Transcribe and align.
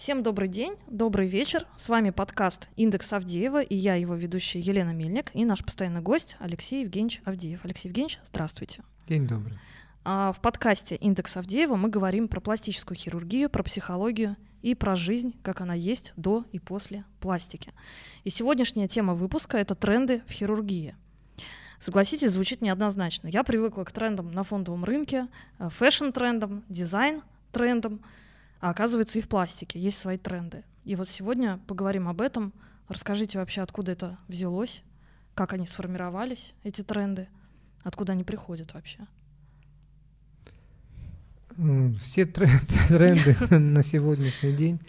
Всем 0.00 0.22
добрый 0.22 0.48
день, 0.48 0.76
добрый 0.86 1.28
вечер. 1.28 1.66
С 1.76 1.90
вами 1.90 2.08
подкаст 2.08 2.70
«Индекс 2.76 3.12
Авдеева» 3.12 3.60
и 3.60 3.74
я, 3.74 3.96
его 3.96 4.14
ведущая 4.14 4.58
Елена 4.58 4.94
Мельник, 4.94 5.30
и 5.34 5.44
наш 5.44 5.62
постоянный 5.62 6.00
гость 6.00 6.38
Алексей 6.38 6.84
Евгеньевич 6.84 7.20
Авдеев. 7.26 7.66
Алексей 7.66 7.88
Евгеньевич, 7.88 8.18
здравствуйте. 8.24 8.82
День 9.06 9.26
добрый. 9.26 9.58
А 10.02 10.32
в 10.32 10.40
подкасте 10.40 10.96
«Индекс 10.96 11.36
Авдеева» 11.36 11.76
мы 11.76 11.90
говорим 11.90 12.28
про 12.28 12.40
пластическую 12.40 12.96
хирургию, 12.96 13.50
про 13.50 13.62
психологию 13.62 14.38
и 14.62 14.74
про 14.74 14.96
жизнь, 14.96 15.38
как 15.42 15.60
она 15.60 15.74
есть 15.74 16.14
до 16.16 16.46
и 16.50 16.58
после 16.58 17.04
пластики. 17.20 17.74
И 18.24 18.30
сегодняшняя 18.30 18.88
тема 18.88 19.12
выпуска— 19.12 19.58
это 19.58 19.74
тренды 19.74 20.22
в 20.26 20.32
хирургии. 20.32 20.96
Согласитесь, 21.78 22.30
звучит 22.30 22.62
неоднозначно. 22.62 23.28
Я 23.28 23.44
привыкла 23.44 23.84
к 23.84 23.92
трендам 23.92 24.32
на 24.32 24.44
фондовом 24.44 24.82
рынке, 24.86 25.28
э, 25.58 25.68
fashion-трендам, 25.68 26.64
дизайн-трендам, 26.70 28.00
а 28.60 28.70
оказывается 28.70 29.18
и 29.18 29.22
в 29.22 29.28
пластике 29.28 29.80
есть 29.80 29.98
свои 29.98 30.18
тренды. 30.18 30.64
И 30.84 30.94
вот 30.96 31.08
сегодня 31.08 31.58
поговорим 31.66 32.08
об 32.08 32.20
этом. 32.20 32.52
Расскажите 32.88 33.38
вообще, 33.38 33.62
откуда 33.62 33.92
это 33.92 34.18
взялось, 34.28 34.82
как 35.34 35.52
они 35.52 35.66
сформировались, 35.66 36.54
эти 36.62 36.82
тренды, 36.82 37.28
откуда 37.82 38.12
они 38.12 38.24
приходят 38.24 38.74
вообще. 38.74 39.00
Все 42.00 42.26
тренды 42.26 43.36
на 43.58 43.82
сегодняшний 43.82 44.52
день, 44.52 44.80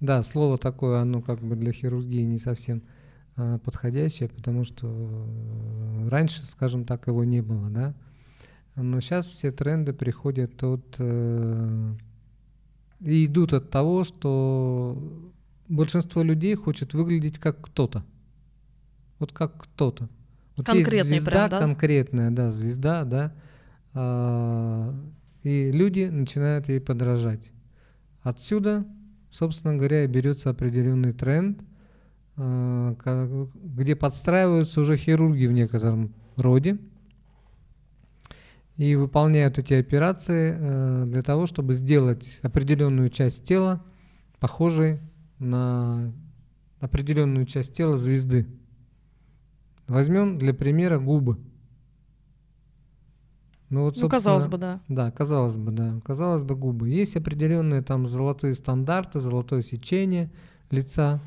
да, 0.00 0.22
слово 0.22 0.58
такое, 0.58 1.00
оно 1.00 1.20
как 1.20 1.40
бы 1.40 1.56
для 1.56 1.72
хирургии 1.72 2.22
не 2.22 2.38
совсем 2.38 2.82
а, 3.36 3.58
подходящее, 3.58 4.28
потому 4.28 4.64
что 4.64 4.88
э, 4.88 6.08
раньше, 6.08 6.44
скажем 6.44 6.84
так, 6.84 7.06
его 7.06 7.24
не 7.24 7.40
было, 7.40 7.68
да. 7.70 7.94
Но 8.74 9.00
сейчас 9.00 9.26
все 9.26 9.50
тренды 9.50 9.92
приходят 9.92 10.62
от 10.62 10.96
э, 10.98 11.94
и 13.04 13.26
идут 13.26 13.52
от 13.52 13.70
того, 13.70 14.04
что 14.04 15.32
большинство 15.68 16.22
людей 16.22 16.54
хочет 16.54 16.94
выглядеть 16.94 17.38
как 17.38 17.60
кто-то. 17.60 18.04
Вот 19.18 19.32
как 19.32 19.56
кто-то. 19.62 20.08
Вот 20.56 20.66
Конкретный 20.66 21.14
есть 21.14 21.24
звезда 21.24 21.48
прям, 21.48 21.50
да? 21.50 21.58
конкретная, 21.60 22.30
да, 22.30 22.50
звезда, 22.50 23.04
да. 23.04 23.32
А, 23.94 24.94
и 25.42 25.70
люди 25.72 26.08
начинают 26.10 26.68
ей 26.68 26.80
подражать. 26.80 27.50
Отсюда, 28.22 28.86
собственно 29.30 29.76
говоря, 29.76 30.06
берется 30.06 30.50
определенный 30.50 31.12
тренд, 31.12 31.62
а, 32.36 32.94
где 33.54 33.96
подстраиваются 33.96 34.80
уже 34.80 34.96
хирурги 34.96 35.46
в 35.46 35.52
некотором 35.52 36.14
роде 36.36 36.78
и 38.76 38.96
выполняют 38.96 39.58
эти 39.58 39.74
операции 39.74 40.56
э, 40.58 41.04
для 41.06 41.22
того, 41.22 41.46
чтобы 41.46 41.74
сделать 41.74 42.40
определенную 42.42 43.10
часть 43.10 43.44
тела 43.44 43.84
похожей 44.38 45.00
на 45.38 46.12
определенную 46.80 47.46
часть 47.46 47.74
тела 47.74 47.96
звезды. 47.96 48.46
Возьмем 49.86 50.38
для 50.38 50.54
примера 50.54 50.98
губы. 50.98 51.38
Ну, 53.68 53.84
вот, 53.84 53.98
ну, 54.00 54.08
казалось 54.08 54.48
бы, 54.48 54.58
да. 54.58 54.80
Да, 54.88 55.10
казалось 55.10 55.56
бы, 55.56 55.72
да. 55.72 56.00
Казалось 56.04 56.42
бы, 56.42 56.54
губы. 56.54 56.90
Есть 56.90 57.16
определенные 57.16 57.82
там 57.82 58.06
золотые 58.06 58.54
стандарты, 58.54 59.18
золотое 59.20 59.62
сечение 59.62 60.30
лица, 60.70 61.20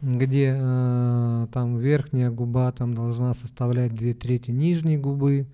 где 0.00 0.54
э, 0.56 1.46
там 1.52 1.78
верхняя 1.78 2.30
губа 2.30 2.70
там 2.72 2.94
должна 2.94 3.34
составлять 3.34 3.94
две 3.94 4.14
трети 4.14 4.50
нижней 4.50 4.98
губы, 4.98 5.46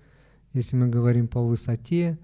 если 0.57 0.75
мы 0.75 0.87
говорим 0.87 1.27
по 1.27 1.41
высоте, 1.41 2.17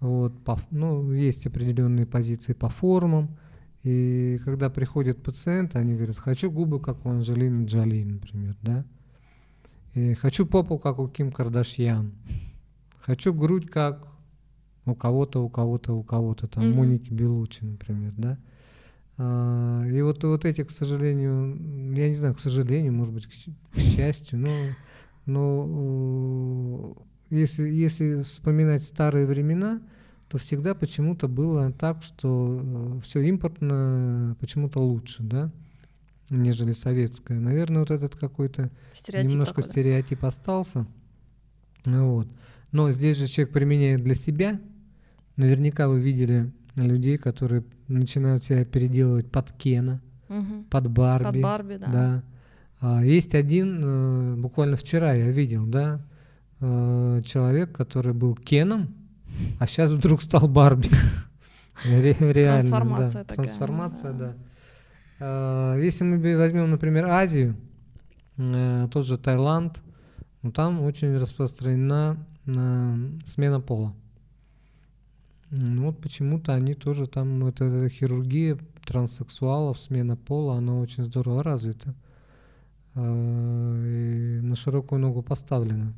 вот, 0.00 0.42
по, 0.44 0.60
ну, 0.70 1.12
есть 1.12 1.46
определенные 1.46 2.06
позиции 2.06 2.54
по 2.54 2.68
формам, 2.68 3.36
и 3.82 4.40
когда 4.44 4.70
приходят 4.70 5.22
пациенты, 5.22 5.78
они 5.78 5.94
говорят, 5.94 6.16
хочу 6.16 6.50
губы, 6.50 6.80
как 6.80 7.04
у 7.04 7.10
Анжелины 7.10 7.66
Джоли, 7.66 8.04
например, 8.04 8.56
да, 8.62 8.84
и 9.94 10.14
хочу 10.14 10.46
попу, 10.46 10.78
как 10.78 10.98
у 10.98 11.08
Ким 11.08 11.30
Кардашьян, 11.30 12.12
хочу 13.00 13.34
грудь, 13.34 13.68
как 13.68 14.08
у 14.86 14.94
кого-то, 14.94 15.44
у 15.44 15.48
кого-то, 15.48 15.92
у 15.94 16.02
кого-то, 16.02 16.46
там, 16.46 16.64
mm-hmm. 16.64 16.74
Моники 16.74 17.12
Белучи, 17.12 17.64
например, 17.64 18.12
да, 18.16 18.38
а, 19.18 19.84
и 19.86 20.00
вот, 20.02 20.24
вот 20.24 20.44
эти, 20.44 20.64
к 20.64 20.70
сожалению, 20.70 21.94
я 21.94 22.08
не 22.08 22.16
знаю, 22.16 22.34
к 22.34 22.40
сожалению, 22.40 22.92
может 22.92 23.12
быть, 23.14 23.26
к, 23.26 23.30
к 23.30 23.78
счастью, 23.78 24.38
но, 24.38 24.50
но 25.26 26.96
если, 27.32 27.68
если 27.68 28.22
вспоминать 28.22 28.84
старые 28.84 29.26
времена, 29.26 29.80
то 30.28 30.38
всегда 30.38 30.74
почему-то 30.74 31.28
было 31.28 31.72
так, 31.72 32.02
что 32.02 32.60
э, 32.62 33.00
все 33.04 33.22
импортное 33.22 34.34
почему-то 34.34 34.80
лучше, 34.80 35.22
да, 35.22 35.50
нежели 36.30 36.72
советское. 36.72 37.38
Наверное, 37.40 37.80
вот 37.80 37.90
этот 37.90 38.16
какой-то 38.16 38.70
немножко 39.08 39.56
такой, 39.56 39.70
стереотип 39.70 40.24
остался. 40.24 40.86
Вот. 41.84 42.28
Но 42.70 42.90
здесь 42.92 43.16
же 43.16 43.26
человек 43.26 43.52
применяет 43.52 44.02
для 44.02 44.14
себя. 44.14 44.60
Наверняка 45.36 45.88
вы 45.88 46.00
видели 46.00 46.50
людей, 46.76 47.18
которые 47.18 47.64
начинают 47.88 48.44
себя 48.44 48.64
переделывать 48.64 49.30
под 49.30 49.52
Кена, 49.52 50.00
угу. 50.28 50.64
под 50.70 50.90
Барби. 50.90 51.24
Под 51.24 51.40
Барби, 51.40 51.76
да. 51.76 51.86
да. 51.86 52.22
А, 52.80 53.04
есть 53.04 53.34
один, 53.34 53.80
э, 53.82 54.34
буквально 54.36 54.76
вчера 54.76 55.14
я 55.14 55.30
видел, 55.30 55.66
да, 55.66 56.04
э, 56.62 57.22
человек, 57.26 57.72
который 57.72 58.14
был 58.14 58.34
Кеном, 58.34 58.94
а 59.58 59.66
сейчас 59.66 59.90
вдруг 59.90 60.22
стал 60.22 60.48
Барби. 60.48 60.88
Реально, 61.84 62.32
Трансформация 62.32 63.12
да. 63.12 63.24
Такая. 63.24 63.46
Трансформация, 63.46 64.12
да. 64.12 64.34
Э, 65.18 65.80
если 65.82 66.04
мы 66.04 66.36
возьмем, 66.36 66.70
например, 66.70 67.06
Азию, 67.06 67.56
э, 68.36 68.88
тот 68.90 69.06
же 69.06 69.18
Таиланд, 69.18 69.82
ну, 70.42 70.52
там 70.52 70.82
очень 70.82 71.16
распространена 71.16 72.16
э, 72.46 72.94
смена 73.26 73.60
пола. 73.60 73.94
Ну, 75.50 75.86
вот 75.86 76.00
почему-то 76.00 76.54
они 76.54 76.74
тоже 76.74 77.06
там, 77.06 77.40
вот 77.40 77.60
эта 77.60 77.88
хирургия 77.88 78.58
транссексуалов, 78.86 79.78
смена 79.78 80.16
пола, 80.16 80.56
она 80.56 80.78
очень 80.78 81.04
здорово 81.04 81.42
развита. 81.42 81.94
И 82.94 82.98
на 84.42 84.54
широкую 84.54 85.00
ногу 85.00 85.22
поставлена. 85.22 85.94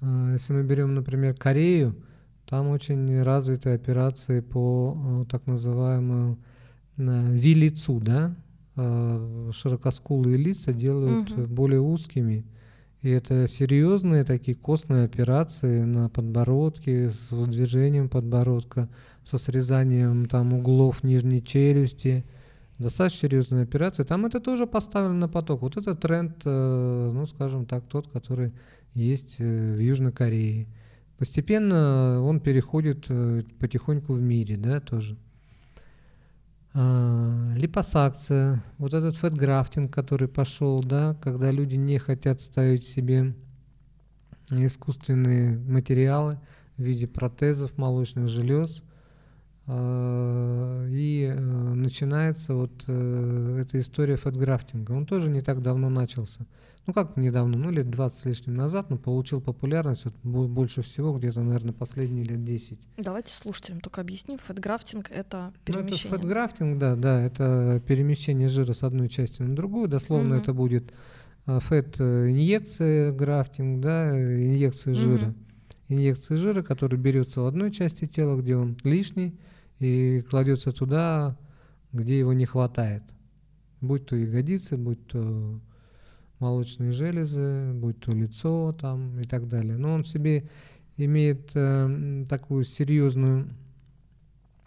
А, 0.00 0.32
если 0.32 0.52
мы 0.52 0.62
берем, 0.62 0.94
например, 0.94 1.34
Корею, 1.34 1.96
там 2.46 2.68
очень 2.68 3.22
развиты 3.22 3.70
операции 3.70 4.40
по 4.40 4.96
э, 4.96 5.24
так 5.30 5.46
называемому 5.46 6.38
ви-лицу, 6.96 8.00
да, 8.00 8.34
а, 8.76 9.50
широкоскулые 9.52 10.36
лица 10.36 10.72
делают 10.72 11.30
угу. 11.30 11.42
более 11.46 11.80
узкими. 11.80 12.44
И 13.02 13.10
это 13.10 13.46
серьезные 13.46 14.24
такие 14.24 14.56
костные 14.56 15.04
операции 15.04 15.82
на 15.82 16.08
подбородке, 16.08 17.10
с 17.10 17.30
движением 17.30 18.08
подбородка, 18.08 18.88
со 19.24 19.38
срезанием 19.38 20.26
там 20.26 20.52
углов 20.52 21.04
нижней 21.04 21.42
челюсти. 21.42 22.24
Достаточно 22.78 23.28
серьезные 23.28 23.64
операции. 23.64 24.04
Там 24.04 24.24
это 24.26 24.38
тоже 24.38 24.66
поставлено 24.66 25.18
на 25.18 25.28
поток. 25.28 25.62
Вот 25.62 25.76
это 25.76 25.96
тренд, 25.96 26.42
э, 26.44 27.10
ну, 27.12 27.26
скажем 27.26 27.66
так, 27.66 27.84
тот, 27.88 28.06
который 28.08 28.52
есть 28.94 29.36
э, 29.38 29.74
в 29.74 29.80
Южной 29.80 30.12
Корее. 30.12 30.68
Постепенно 31.18 32.22
он 32.22 32.38
переходит 32.38 33.06
э, 33.08 33.42
потихоньку 33.58 34.12
в 34.12 34.20
мире, 34.20 34.56
да, 34.56 34.78
тоже. 34.78 35.16
А, 36.74 37.54
липосакция, 37.56 38.62
вот 38.78 38.94
этот 38.94 39.16
фэтграфтинг, 39.16 39.92
который 39.92 40.28
пошел, 40.28 40.80
да, 40.84 41.16
когда 41.20 41.50
люди 41.50 41.74
не 41.74 41.98
хотят 41.98 42.40
ставить 42.40 42.86
себе 42.86 43.34
искусственные 44.50 45.58
материалы 45.58 46.38
в 46.76 46.82
виде 46.82 47.08
протезов 47.08 47.76
молочных 47.76 48.28
желез, 48.28 48.84
и 49.68 51.30
э, 51.30 51.38
начинается 51.74 52.54
вот 52.54 52.72
эта 52.82 53.78
история 53.78 54.16
фэтграфтинга. 54.16 54.92
Он 54.92 55.04
тоже 55.04 55.30
не 55.30 55.42
так 55.42 55.62
давно 55.62 55.90
начался 55.90 56.46
ну 56.88 56.94
как 56.94 57.18
недавно, 57.18 57.58
ну 57.58 57.70
лет 57.70 57.90
20 57.90 58.18
с 58.18 58.24
лишним 58.24 58.56
назад, 58.56 58.88
но 58.88 58.96
получил 58.96 59.42
популярность 59.42 60.06
вот, 60.22 60.48
больше 60.48 60.80
всего 60.80 61.12
где-то, 61.12 61.42
наверное, 61.42 61.74
последние 61.74 62.24
лет 62.24 62.42
10. 62.42 62.78
Давайте 62.96 63.34
слушателям 63.34 63.80
только 63.80 64.00
объясним. 64.00 64.38
Фэтграфтинг— 64.38 65.10
это 65.12 65.52
перемещение. 65.66 65.90
Ну, 65.90 66.16
это 66.16 66.18
фэтграфтинг, 66.18 66.78
да, 66.78 66.96
да, 66.96 67.20
это 67.20 67.82
перемещение 67.86 68.48
жира 68.48 68.72
с 68.72 68.82
одной 68.82 69.10
части 69.10 69.42
на 69.42 69.54
другую. 69.54 69.86
Дословно 69.86 70.36
угу. 70.36 70.42
это 70.42 70.54
будет 70.54 70.90
а, 71.44 71.60
фэт-инъекция, 71.60 73.12
графтинг, 73.12 73.82
да, 73.82 74.18
инъекция 74.18 74.94
жира. 74.94 75.26
Угу. 75.26 75.34
Инъекция 75.90 76.38
жира, 76.38 76.62
который 76.62 76.98
берется 76.98 77.42
в 77.42 77.46
одной 77.46 77.70
части 77.70 78.06
тела, 78.06 78.40
где 78.40 78.56
он 78.56 78.78
лишний, 78.82 79.38
и 79.78 80.22
кладется 80.28 80.72
туда, 80.72 81.36
где 81.92 82.18
его 82.18 82.32
не 82.32 82.46
хватает. 82.46 83.02
Будь 83.80 84.06
то 84.06 84.16
ягодицы, 84.16 84.76
будь 84.76 85.06
то 85.06 85.60
молочные 86.38 86.92
железы, 86.92 87.72
будь 87.72 88.00
то 88.00 88.12
лицо 88.12 88.74
там 88.78 89.20
и 89.20 89.24
так 89.24 89.48
далее. 89.48 89.76
Но 89.76 89.94
он 89.94 90.02
в 90.02 90.08
себе 90.08 90.48
имеет 90.96 91.52
э, 91.54 92.24
такую 92.28 92.64
серьезную 92.64 93.48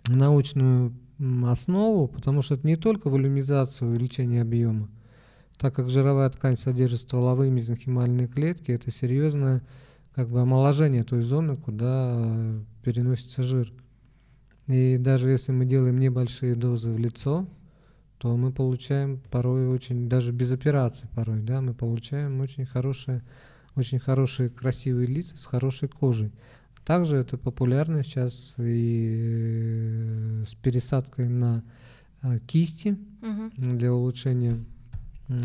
научную 0.08 0.94
основу, 1.46 2.08
потому 2.08 2.42
что 2.42 2.56
это 2.56 2.66
не 2.66 2.78
только 2.78 3.10
волюмизация, 3.10 3.88
увеличение 3.88 4.42
объема, 4.42 4.90
так 5.58 5.76
как 5.76 5.90
жировая 5.90 6.30
ткань 6.30 6.58
содержит 6.58 7.02
стволовые 7.02 7.52
мезонхимальные 7.52 8.28
клетки, 8.28 8.72
это 8.72 8.90
серьезное 8.92 9.62
как 10.16 10.30
бы 10.30 10.42
омоложение 10.42 11.04
той 11.04 11.22
зоны, 11.22 11.56
куда 11.56 12.56
переносится 12.84 13.44
жир. 13.44 13.72
И 14.72 14.98
даже 14.98 15.30
если 15.30 15.52
мы 15.52 15.66
делаем 15.66 16.00
небольшие 16.00 16.56
дозы 16.56 16.92
в 16.92 16.98
лицо, 16.98 17.46
то 18.18 18.38
мы 18.38 18.52
получаем 18.52 19.20
порой 19.30 19.68
очень, 19.68 20.08
даже 20.08 20.32
без 20.32 20.52
операции 20.52 21.10
порой, 21.14 21.42
да, 21.42 21.60
мы 21.60 21.74
получаем 21.74 22.40
очень 22.40 22.66
хорошие, 22.66 23.24
очень 23.76 24.00
хорошие 24.00 24.50
красивые 24.50 25.08
лица 25.08 25.36
с 25.38 25.46
хорошей 25.46 25.90
кожей. 25.90 26.32
Также 26.86 27.18
это 27.18 27.38
популярно 27.38 28.04
сейчас 28.04 28.56
и 28.58 30.44
с 30.48 30.56
пересадкой 30.56 31.28
на 31.28 31.64
а, 32.22 32.40
кисти 32.40 32.98
угу. 33.22 33.52
для 33.58 33.94
улучшения 33.94 34.64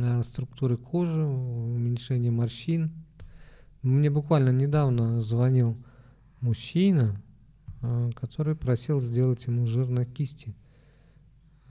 а, 0.03 0.23
структуры 0.23 0.77
кожи, 0.77 1.25
уменьшения 1.25 2.31
морщин. 2.31 2.91
Мне 3.83 4.11
буквально 4.11 4.51
недавно 4.51 5.21
звонил 5.21 5.77
мужчина, 6.41 7.21
который 8.15 8.55
просил 8.55 9.01
сделать 9.01 9.47
ему 9.47 9.67
жир 9.67 9.89
на 9.89 10.05
кисти. 10.05 10.55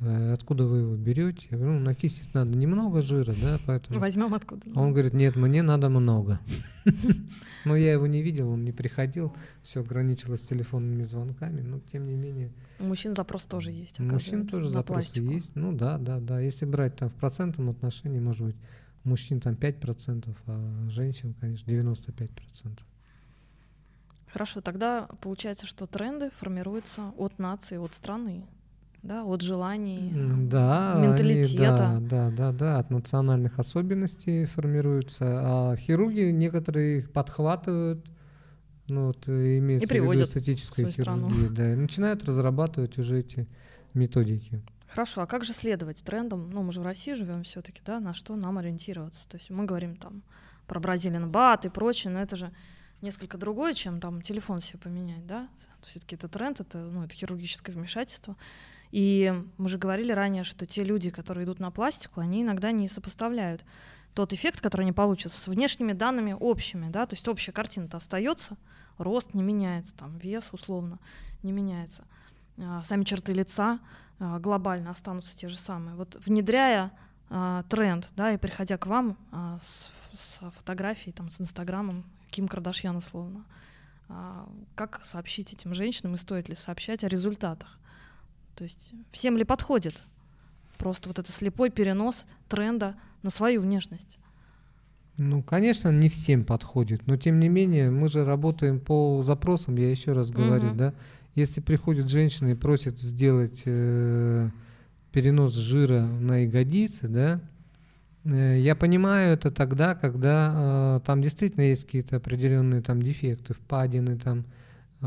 Э, 0.02 0.34
откуда 0.34 0.66
вы 0.66 0.80
его 0.80 0.96
берете? 0.96 1.48
Я 1.50 1.58
говорю, 1.58 1.74
ну, 1.76 1.80
на 1.80 1.96
кисти 1.96 2.24
надо 2.34 2.52
немного 2.52 3.02
жира, 3.02 3.34
да, 3.42 3.60
поэтому... 3.66 4.00
Возьмем 4.00 4.34
откуда. 4.34 4.68
Он 4.76 4.92
говорит, 4.92 5.14
нет, 5.14 5.36
мне 5.36 5.62
надо 5.62 5.90
много. 5.90 6.40
Но 7.66 7.76
я 7.76 7.94
его 7.94 8.06
не 8.06 8.22
видел, 8.22 8.50
он 8.50 8.66
не 8.66 8.72
приходил, 8.72 9.34
все 9.64 9.82
ограничилось 9.82 10.42
телефонными 10.42 11.04
звонками, 11.04 11.62
но 11.62 11.80
тем 11.92 12.08
не 12.08 12.16
менее... 12.16 12.52
У 12.80 12.86
мужчин 12.86 13.16
запрос 13.16 13.46
тоже 13.46 13.72
есть, 13.72 14.00
У 14.00 14.04
мужчин 14.04 14.46
тоже 14.46 14.70
запрос 14.70 15.16
есть, 15.16 15.56
ну 15.56 15.72
да, 15.72 15.98
да, 15.98 16.20
да. 16.20 16.40
Если 16.42 16.66
брать 16.66 16.98
там 16.98 17.10
в 17.10 17.14
процентном 17.14 17.70
отношении, 17.70 18.20
может 18.20 18.46
быть, 18.46 18.56
мужчин 19.06 19.40
там 19.40 19.54
5%, 19.54 20.36
а 20.48 20.90
женщин, 20.90 21.34
конечно, 21.40 21.72
95%. 21.72 22.80
Хорошо, 24.36 24.60
тогда 24.60 25.08
получается, 25.22 25.66
что 25.66 25.88
тренды 25.88 26.30
формируются 26.30 27.14
от 27.18 27.40
нации, 27.40 27.78
от 27.78 27.94
страны 27.94 28.44
да, 29.02 29.24
от 29.24 29.42
желаний, 29.42 30.12
да, 30.14 30.96
менталитета. 31.02 31.92
Они, 31.92 32.08
да, 32.08 32.30
да, 32.30 32.32
да, 32.32 32.52
да, 32.52 32.80
от 32.80 32.90
национальных 32.90 33.60
особенностей 33.60 34.44
формируются. 34.44 35.26
А 35.26 35.76
хирурги 35.78 36.32
некоторые 36.32 37.00
их 37.00 37.14
подхватывают, 37.14 38.06
ну, 38.90 39.08
вот, 39.08 39.26
имеется 39.30 39.96
и 39.96 40.00
в 40.02 40.04
виду 40.04 40.24
эстетическая 40.26 40.92
хирургия, 40.92 41.50
да, 41.50 41.72
и 41.72 41.76
начинают 41.76 42.26
разрабатывать 42.26 42.98
уже 42.98 43.20
эти 43.20 43.48
методики. 43.94 44.62
Хорошо, 44.90 45.22
а 45.22 45.28
как 45.28 45.46
же 45.46 45.54
следовать 45.54 46.04
трендам? 46.04 46.50
Ну, 46.50 46.62
мы 46.62 46.74
же 46.74 46.82
в 46.82 46.84
России 46.84 47.14
живем 47.14 47.44
все-таки, 47.44 47.82
да, 47.86 48.02
на 48.02 48.14
что 48.14 48.36
нам 48.36 48.58
ориентироваться? 48.58 49.30
То 49.30 49.38
есть 49.38 49.50
мы 49.50 49.64
говорим 49.64 49.96
там 49.96 50.24
про 50.68 50.82
Бразилиан 50.82 51.32
бат 51.32 51.64
и 51.66 51.70
прочее, 51.70 52.12
но 52.12 52.22
это 52.22 52.36
же 52.36 52.52
несколько 53.06 53.38
другое, 53.38 53.74
чем 53.74 54.02
там 54.02 54.22
телефон 54.22 54.60
себе 54.60 54.80
поменять, 54.80 55.26
да? 55.26 55.48
Все-таки 55.82 56.16
это 56.16 56.28
тренд, 56.28 56.60
это, 56.60 56.80
ну, 56.80 57.04
это 57.04 57.16
хирургическое 57.16 57.74
вмешательство. 57.74 58.36
И 58.92 59.34
мы 59.58 59.70
же 59.70 59.78
говорили 59.78 60.12
ранее, 60.12 60.44
что 60.44 60.66
те 60.66 60.84
люди, 60.84 61.10
которые 61.10 61.46
идут 61.46 61.60
на 61.60 61.72
пластику, 61.72 62.22
они 62.22 62.42
иногда 62.42 62.72
не 62.72 62.88
сопоставляют 62.88 63.64
тот 64.14 64.34
эффект, 64.34 64.62
который 64.62 64.84
они 64.84 64.94
получат 64.94 65.32
с 65.32 65.48
внешними 65.48 65.94
данными 65.94 66.36
общими, 66.38 66.90
да, 66.90 67.06
то 67.06 67.16
есть 67.16 67.28
общая 67.28 67.52
картина-то 67.52 67.98
остается, 67.98 68.58
рост 68.98 69.34
не 69.34 69.44
меняется, 69.44 69.94
там 69.96 70.18
вес 70.18 70.50
условно 70.54 71.00
не 71.44 71.52
меняется, 71.52 72.06
а, 72.58 72.82
сами 72.84 73.04
черты 73.04 73.34
лица 73.34 73.80
а, 74.20 74.40
глобально 74.40 74.92
останутся 74.92 75.36
те 75.36 75.50
же 75.50 75.58
самые. 75.60 75.96
Вот 75.96 76.16
внедряя 76.26 76.94
а, 77.30 77.64
тренд, 77.64 78.10
да, 78.16 78.32
и 78.32 78.38
приходя 78.38 78.78
к 78.78 78.86
вам 78.86 79.18
а, 79.32 79.60
с, 79.62 79.92
с 80.14 80.40
фотографией, 80.52 81.12
там, 81.12 81.30
с 81.30 81.42
Инстаграмом, 81.42 82.06
Ким 82.32 82.48
Кардашьян 82.48 82.96
условно, 82.96 83.46
а, 84.08 84.48
как 84.76 85.02
сообщить 85.04 85.54
этим 85.54 85.74
женщинам 85.74 86.16
и 86.16 86.18
стоит 86.18 86.50
ли 86.50 86.56
сообщать 86.56 87.04
о 87.04 87.08
результатах? 87.08 87.80
То 88.56 88.64
есть 88.64 88.92
всем 89.12 89.38
ли 89.38 89.44
подходит 89.44 90.04
просто 90.78 91.10
вот 91.10 91.20
это 91.20 91.32
слепой 91.32 91.70
перенос 91.70 92.26
тренда 92.48 92.96
на 93.24 93.30
свою 93.30 93.62
внешность? 93.62 94.20
Ну, 95.18 95.42
конечно, 95.42 95.90
не 95.90 96.10
всем 96.10 96.44
подходит, 96.44 97.08
но 97.08 97.16
тем 97.16 97.40
не 97.40 97.48
менее 97.48 97.90
мы 97.90 98.10
же 98.10 98.26
работаем 98.26 98.80
по 98.80 99.24
запросам, 99.24 99.78
я 99.78 99.90
еще 99.90 100.12
раз 100.12 100.30
говорю, 100.30 100.70
угу. 100.70 100.76
да. 100.76 100.94
Если 101.36 101.62
приходит 101.62 102.10
женщина 102.10 102.50
и 102.50 102.54
просит 102.54 103.00
сделать 103.00 103.64
э, 103.66 104.50
перенос 105.12 105.54
жира 105.54 106.02
на 106.02 106.44
ягодицы, 106.44 107.08
да, 107.08 107.42
я 108.26 108.76
понимаю 108.76 109.34
это 109.34 109.52
тогда, 109.52 109.96
когда 109.96 111.00
э, 111.02 111.06
там 111.06 111.22
действительно 111.22 111.64
есть 111.64 111.86
какие-то 111.86 112.18
определенные 112.18 112.82
там 112.82 113.02
дефекты, 113.02 113.54
впадины, 113.54 114.18
там 114.18 114.46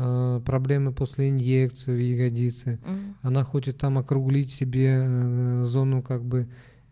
Э, 0.01 0.39
проблемы 0.45 0.93
после 0.93 1.29
инъекции 1.29 1.91
в 1.91 1.99
ягодицы. 1.99 2.79
Mm. 2.85 3.13
Она 3.21 3.43
хочет 3.43 3.77
там 3.77 3.97
округлить 3.97 4.51
себе 4.51 5.03
э, 5.05 5.63
зону 5.65 6.01
как 6.01 6.23
бы 6.23 6.47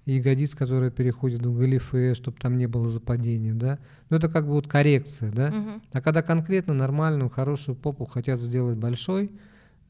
ягодиц, 0.05 0.55
которая 0.55 0.89
переходит 0.89 1.45
в 1.45 1.57
галифе, 1.57 2.15
чтобы 2.15 2.37
там 2.37 2.57
не 2.57 2.65
было 2.65 2.89
западения, 2.89 3.53
да. 3.53 3.79
Но 4.09 4.17
это 4.17 4.27
как 4.27 4.45
бы 4.45 4.53
вот 4.53 4.67
коррекция, 4.67 5.31
да. 5.31 5.49
Mm-hmm. 5.49 5.81
А 5.93 6.01
когда 6.01 6.21
конкретно 6.21 6.73
нормальную, 6.73 7.29
хорошую 7.29 7.75
попу 7.75 8.05
хотят 8.05 8.41
сделать 8.41 8.77
большой, 8.77 9.31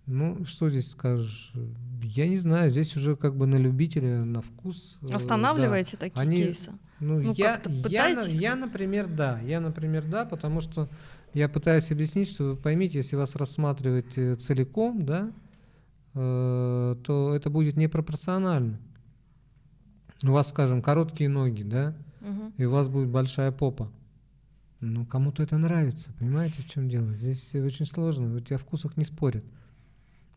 ну, 0.07 0.45
что 0.45 0.69
здесь 0.69 0.91
скажешь? 0.91 1.51
Я 2.01 2.27
не 2.27 2.37
знаю, 2.37 2.71
здесь 2.71 2.95
уже 2.95 3.17
как 3.17 3.35
бы 3.35 3.45
на 3.45 3.57
любителя, 3.57 4.23
на 4.23 4.41
вкус. 4.41 4.97
Э, 5.01 5.13
Останавливаете 5.13 5.97
да. 5.97 5.97
такие 5.97 6.21
Они, 6.21 6.37
кейсы? 6.37 6.71
Ну, 7.01 7.19
ну 7.21 7.33
я, 7.33 7.61
я, 7.89 8.21
я, 8.21 8.55
например, 8.55 9.07
да. 9.07 9.39
Я, 9.41 9.59
например, 9.59 10.05
да, 10.05 10.23
потому 10.23 10.61
что 10.61 10.89
я 11.33 11.49
пытаюсь 11.49 11.91
объяснить, 11.91 12.29
что 12.29 12.45
вы 12.45 12.55
поймите, 12.55 12.99
если 12.99 13.17
вас 13.17 13.35
рассматривать 13.35 14.17
э, 14.17 14.35
целиком, 14.35 15.05
да, 15.05 15.31
э, 16.13 16.95
то 17.03 17.35
это 17.35 17.49
будет 17.49 17.75
непропорционально. 17.75 18.79
У 20.23 20.31
вас, 20.31 20.49
скажем, 20.49 20.81
короткие 20.81 21.29
ноги, 21.29 21.63
да, 21.63 21.93
угу. 22.21 22.53
и 22.57 22.63
у 22.63 22.71
вас 22.71 22.87
будет 22.87 23.09
большая 23.09 23.51
попа. 23.51 23.91
Ну, 24.79 25.05
кому-то 25.05 25.43
это 25.43 25.57
нравится, 25.57 26.11
понимаете, 26.17 26.61
в 26.61 26.69
чем 26.69 26.87
дело? 26.87 27.11
Здесь 27.11 27.53
очень 27.55 27.85
сложно, 27.85 28.33
у 28.33 28.39
тебя 28.39 28.57
вкусах 28.57 28.95
не 28.95 29.03
спорят. 29.03 29.43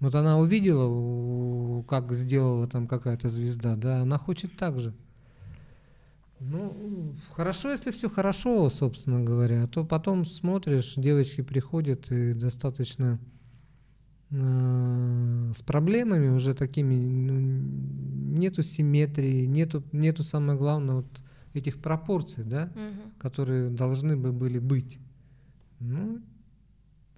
Вот 0.01 0.15
она 0.15 0.39
увидела, 0.39 1.83
как 1.83 2.13
сделала 2.13 2.67
там 2.67 2.89
какая-то 2.89 3.29
звезда, 3.29 3.77
да, 3.77 4.01
она 4.01 4.19
хочет 4.19 4.57
так 4.57 4.81
же. 4.81 4.95
Ну, 6.41 7.15
хорошо, 7.33 7.71
если 7.71 7.91
все 7.91 8.09
хорошо, 8.09 8.71
собственно 8.71 9.23
говоря, 9.23 9.65
а 9.65 9.69
то 9.69 9.85
потом 9.85 10.25
смотришь, 10.25 10.95
девочки 10.97 11.43
приходят 11.43 12.11
и 12.11 12.33
достаточно 12.33 13.19
э, 14.31 15.53
с 15.55 15.61
проблемами 15.61 16.29
уже 16.29 16.55
такими, 16.55 16.95
ну, 16.95 18.39
нету 18.39 18.63
симметрии, 18.63 19.45
нету, 19.45 19.83
нету 19.93 20.23
самое 20.23 20.59
главное 20.59 20.97
вот 20.97 21.23
этих 21.53 21.79
пропорций, 21.79 22.45
да, 22.45 22.73
угу. 22.75 23.11
которые 23.19 23.69
должны 23.69 24.17
бы 24.17 24.33
были 24.33 24.59
быть. 24.59 24.99
Ну, 25.79 26.23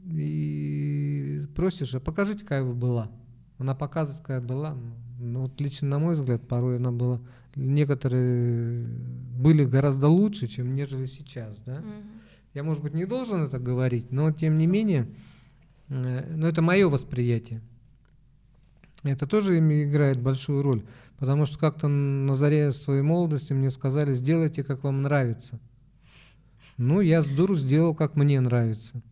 и 0.05 0.92
просишь, 1.55 1.95
а 1.95 2.01
покажите, 2.01 2.43
какая 2.43 2.63
вы 2.63 2.75
была. 2.75 3.11
Она 3.59 3.75
показывает, 3.75 4.23
какая 4.23 4.41
была. 4.41 4.77
Ну, 5.19 5.43
вот 5.43 5.61
лично 5.61 5.89
на 5.89 5.99
мой 5.99 6.15
взгляд, 6.15 6.47
порой 6.49 6.77
она 6.77 6.91
была 6.91 7.21
некоторые 7.57 8.87
были 9.37 9.65
гораздо 9.65 10.09
лучше, 10.09 10.47
чем 10.47 10.75
нежели 10.75 11.07
сейчас, 11.07 11.59
да. 11.67 11.79
Mm-hmm. 11.79 12.05
Я, 12.55 12.63
может 12.63 12.83
быть, 12.83 12.95
не 12.95 13.07
должен 13.07 13.45
это 13.45 13.59
говорить, 13.59 14.11
но 14.13 14.31
тем 14.31 14.59
не 14.59 14.67
менее, 14.67 15.09
э, 15.89 16.35
но 16.35 16.49
это 16.49 16.63
мое 16.63 16.89
восприятие. 16.89 17.63
Это 19.05 19.27
тоже 19.27 19.59
играет 19.59 20.21
большую 20.21 20.63
роль, 20.63 20.85
потому 21.19 21.45
что 21.45 21.59
как-то 21.59 21.89
на 21.89 22.35
заре 22.35 22.73
своей 22.73 23.03
молодости 23.03 23.53
мне 23.53 23.71
сказали, 23.71 24.15
сделайте, 24.15 24.63
как 24.63 24.85
вам 24.85 25.03
нравится. 25.03 25.59
Ну, 26.77 27.01
я 27.01 27.23
с 27.23 27.27
дуру 27.27 27.57
сделал, 27.57 27.95
как 27.95 28.17
мне 28.17 28.41
нравится. 28.41 29.03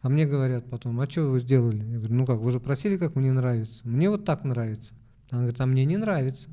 А 0.00 0.08
мне 0.08 0.26
говорят 0.26 0.70
потом, 0.70 1.00
а 1.00 1.08
что 1.08 1.28
вы 1.28 1.40
сделали? 1.40 1.84
Я 1.84 1.98
говорю, 1.98 2.14
ну 2.14 2.26
как, 2.26 2.38
вы 2.38 2.50
же 2.50 2.60
просили, 2.60 2.96
как 2.96 3.16
мне 3.16 3.32
нравится. 3.32 3.86
Мне 3.88 4.08
вот 4.08 4.24
так 4.24 4.44
нравится. 4.44 4.94
Она 5.30 5.42
говорит, 5.42 5.60
а 5.60 5.66
мне 5.66 5.84
не 5.84 5.96
нравится. 5.96 6.50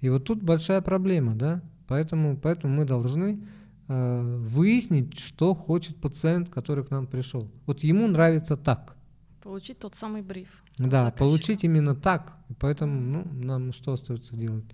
И 0.00 0.08
вот 0.08 0.24
тут 0.24 0.42
большая 0.42 0.80
проблема, 0.80 1.34
да, 1.34 1.62
поэтому, 1.86 2.36
поэтому 2.36 2.74
мы 2.74 2.84
должны 2.84 3.40
э, 3.88 4.38
выяснить, 4.48 5.18
что 5.18 5.54
хочет 5.54 5.96
пациент, 5.96 6.48
который 6.50 6.84
к 6.84 6.90
нам 6.90 7.06
пришел. 7.06 7.50
Вот 7.66 7.82
ему 7.82 8.06
нравится 8.08 8.56
так. 8.56 8.96
Получить 9.42 9.78
тот 9.78 9.94
самый 9.94 10.22
бриф. 10.22 10.64
Да, 10.76 11.12
получить 11.12 11.64
именно 11.64 11.94
так. 11.94 12.36
Поэтому 12.58 13.00
ну, 13.00 13.44
нам 13.44 13.72
что 13.72 13.92
остается 13.92 14.36
делать? 14.36 14.64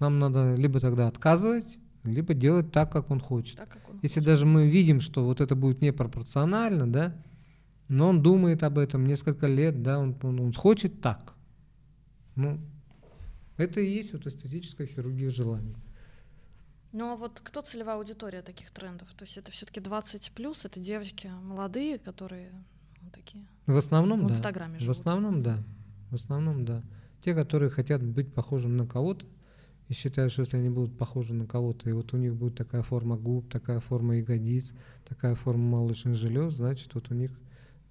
Нам 0.00 0.18
надо 0.18 0.54
либо 0.54 0.80
тогда 0.80 1.06
отказывать, 1.06 1.78
либо 2.06 2.34
делать 2.34 2.72
так, 2.72 2.90
как 2.92 3.10
он 3.10 3.20
хочет. 3.20 3.56
Так, 3.56 3.68
как 3.68 3.88
он 3.88 3.98
Если 4.02 4.20
хочет. 4.20 4.26
даже 4.26 4.46
мы 4.46 4.66
видим, 4.66 5.00
что 5.00 5.24
вот 5.24 5.40
это 5.40 5.54
будет 5.54 5.82
непропорционально, 5.82 6.90
да, 6.90 7.16
Но 7.88 8.08
он 8.08 8.22
думает 8.22 8.62
об 8.62 8.78
этом 8.78 9.06
несколько 9.06 9.46
лет, 9.46 9.82
да, 9.82 9.98
он, 9.98 10.16
он, 10.22 10.40
он 10.40 10.52
хочет 10.52 11.00
так. 11.00 11.34
Ну, 12.34 12.58
это 13.56 13.80
и 13.80 13.86
есть 13.86 14.12
вот 14.12 14.26
эстетическая 14.26 14.86
хирургия 14.86 15.30
желаний. 15.30 15.74
Ну 16.92 17.12
а 17.12 17.16
вот 17.16 17.40
кто 17.42 17.60
целевая 17.60 17.96
аудитория 17.96 18.42
таких 18.42 18.70
трендов? 18.70 19.08
То 19.14 19.24
есть 19.24 19.36
это 19.36 19.52
все-таки 19.52 19.80
20 19.80 20.32
плюс, 20.32 20.64
это 20.64 20.80
девочки 20.80 21.30
молодые, 21.42 21.98
которые 21.98 22.50
ну, 23.02 23.10
такие. 23.10 23.46
В 23.66 23.76
основном, 23.76 24.20
в 24.24 24.28
да. 24.28 24.34
Инстаграме 24.34 24.78
В 24.78 24.80
живут. 24.80 24.96
основном, 24.96 25.42
да. 25.42 25.62
В 26.10 26.14
основном, 26.14 26.64
да. 26.64 26.82
Те, 27.22 27.34
которые 27.34 27.70
хотят 27.70 28.02
быть 28.02 28.32
похожим 28.32 28.76
на 28.76 28.86
кого-то 28.86 29.26
и 29.88 29.92
считают, 29.94 30.32
что 30.32 30.42
если 30.42 30.56
они 30.56 30.68
будут 30.68 30.96
похожи 30.96 31.34
на 31.34 31.46
кого-то, 31.46 31.88
и 31.88 31.92
вот 31.92 32.12
у 32.12 32.16
них 32.16 32.34
будет 32.34 32.56
такая 32.56 32.82
форма 32.82 33.16
губ, 33.16 33.48
такая 33.50 33.80
форма 33.80 34.16
ягодиц, 34.16 34.74
такая 35.08 35.34
форма 35.34 35.78
молочных 35.78 36.14
желез, 36.14 36.54
значит, 36.54 36.94
вот 36.94 37.10
у 37.10 37.14
них 37.14 37.30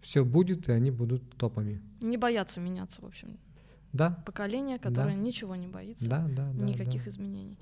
все 0.02 0.24
будет, 0.24 0.70
и 0.70 0.72
они 0.72 0.92
будут 0.92 1.24
топами. 1.38 1.82
Не 2.02 2.18
боятся 2.18 2.60
меняться, 2.60 3.02
в 3.02 3.06
общем. 3.06 3.38
Да, 3.94 4.22
Поколение, 4.25 4.78
которое 4.78 5.16
ничего 5.16 5.56
не 5.56 5.68
боится. 5.68 6.10
да, 6.10 6.28
да. 6.28 6.52
да, 6.54 6.66
Никаких 6.66 7.06
да. 7.06 7.10
изменений. 7.10 7.58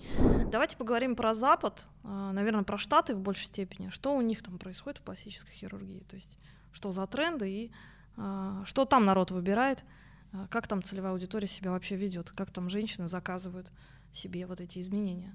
Давайте 0.51 0.77
поговорим 0.77 1.15
про 1.15 1.35
Запад, 1.35 1.87
наверное, 2.03 2.63
про 2.63 2.79
Штаты 2.79 3.13
в 3.13 3.19
большей 3.19 3.45
степени. 3.45 3.89
Что 3.89 4.15
у 4.17 4.21
них 4.21 4.41
там 4.41 4.57
происходит 4.57 4.97
в 4.97 5.03
пластической 5.03 5.53
хирургии? 5.53 6.03
То 6.09 6.15
есть 6.15 6.39
что 6.71 6.89
за 6.89 7.05
тренды 7.05 7.49
и 7.51 7.71
а, 8.17 8.63
что 8.65 8.85
там 8.85 9.05
народ 9.05 9.31
выбирает, 9.31 9.83
а, 10.31 10.47
как 10.47 10.67
там 10.67 10.83
целевая 10.83 11.13
аудитория 11.13 11.47
себя 11.47 11.71
вообще 11.71 11.95
ведет, 11.95 12.31
как 12.31 12.51
там 12.51 12.69
женщины 12.69 13.07
заказывают 13.07 13.71
себе 14.13 14.45
вот 14.45 14.61
эти 14.61 14.79
изменения. 14.79 15.33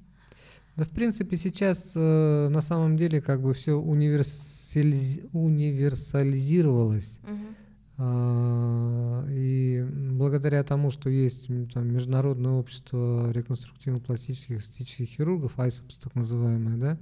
Да, 0.77 0.85
в 0.85 0.91
принципе, 0.91 1.37
сейчас 1.37 1.93
э, 1.97 2.49
на 2.49 2.61
самом 2.61 2.97
деле 2.97 3.21
как 3.21 3.43
бы 3.43 3.53
все 3.53 3.75
универсализ... 3.75 5.21
универсализировалось. 5.33 7.19
Мгм. 7.23 7.57
А, 8.01 9.27
И 9.29 9.85
благодаря 10.13 10.63
тому, 10.63 10.91
что 10.93 11.11
есть 11.11 11.49
там, 11.75 11.93
Международное 11.93 12.53
общество 12.53 13.33
реконструктивно-пластических 13.33 14.59
эстетических 14.59 15.09
хирургов, 15.09 15.59
ISAPS 15.59 16.01
так 16.01 16.15
называемое, 16.15 16.77
да, 16.77 16.99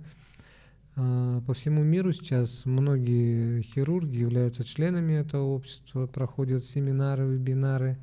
а, 0.96 1.42
по 1.42 1.52
всему 1.52 1.82
миру 1.84 2.12
сейчас 2.14 2.64
многие 2.64 3.60
хирурги 3.60 4.16
являются 4.16 4.64
членами 4.64 5.12
этого 5.12 5.44
общества, 5.44 6.06
проходят 6.06 6.64
семинары, 6.64 7.26
вебинары, 7.26 7.98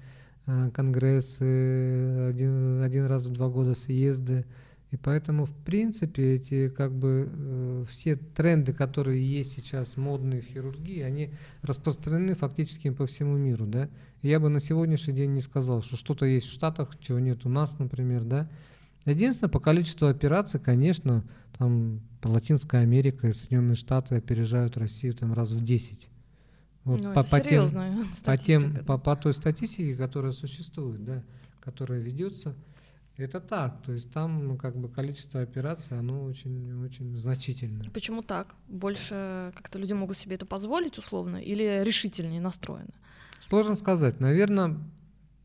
конгрессы, 0.46 2.30
один, 2.30 2.82
один 2.82 3.06
раз 3.06 3.26
в 3.26 3.32
два 3.32 3.50
года 3.50 3.76
съезды. 3.76 4.46
И 4.92 4.98
поэтому, 4.98 5.46
в 5.46 5.56
принципе, 5.56 6.36
эти 6.36 6.70
как 6.70 6.94
бы 6.94 7.28
э, 7.32 7.86
все 7.90 8.16
тренды, 8.16 8.74
которые 8.74 9.26
есть 9.28 9.54
сейчас 9.54 9.98
модные 9.98 10.42
в 10.42 10.46
хирургии, 10.46 11.02
они 11.02 11.32
распространены 11.64 12.36
фактически 12.36 12.92
по 12.92 13.08
всему 13.08 13.36
миру, 13.36 13.66
да. 13.66 13.90
Я 14.22 14.40
бы 14.40 14.50
на 14.50 14.60
сегодняшний 14.60 15.16
день 15.16 15.32
не 15.32 15.42
сказал, 15.42 15.82
что 15.82 15.98
что-то 15.98 16.28
есть 16.28 16.46
в 16.46 16.52
Штатах, 16.52 16.92
чего 17.00 17.18
нет 17.18 17.44
у 17.46 17.50
нас, 17.50 17.80
например, 17.80 18.24
да. 18.24 18.48
Единственное, 19.06 19.50
по 19.50 19.60
количеству 19.60 20.08
операций, 20.08 20.60
конечно, 20.60 21.24
там 21.58 22.02
Латинская 22.24 22.82
Америка 22.82 23.28
и 23.28 23.34
Соединенные 23.34 23.76
Штаты 23.76 24.16
опережают 24.16 24.78
Россию 24.78 25.16
там 25.16 25.34
раз 25.34 25.50
в 25.50 25.64
10. 25.64 26.08
Вот 26.84 27.02
Ну, 27.02 27.14
по, 27.14 27.20
это 27.20 27.30
по 27.30 27.40
тем, 27.40 27.50
серьезная 27.50 27.92
по, 28.26 28.38
тем, 28.38 28.62
статистика. 28.62 28.84
по, 28.84 28.98
по 28.98 29.16
той 29.16 29.34
статистике, 29.34 29.96
которая 29.96 30.32
существует, 30.32 31.04
да, 31.04 31.24
которая 31.62 32.00
ведется, 32.00 32.56
это 33.16 33.40
так. 33.40 33.82
То 33.84 33.94
есть 33.94 34.12
там 34.12 34.48
ну, 34.48 34.58
как 34.58 34.76
бы 34.76 34.90
количество 34.90 35.42
операций, 35.42 35.98
оно 35.98 36.24
очень, 36.24 36.74
очень 36.84 37.16
значительное. 37.16 37.90
Почему 37.92 38.22
так? 38.22 38.56
Больше 38.68 39.54
как-то 39.56 39.80
люди 39.80 39.94
могут 39.94 40.18
себе 40.18 40.36
это 40.36 40.46
позволить 40.46 40.98
условно 40.98 41.38
или 41.38 41.84
решительнее 41.84 42.42
настроены? 42.42 42.94
Сложно 43.40 43.76
сказать. 43.76 44.20
Наверное, 44.20 44.78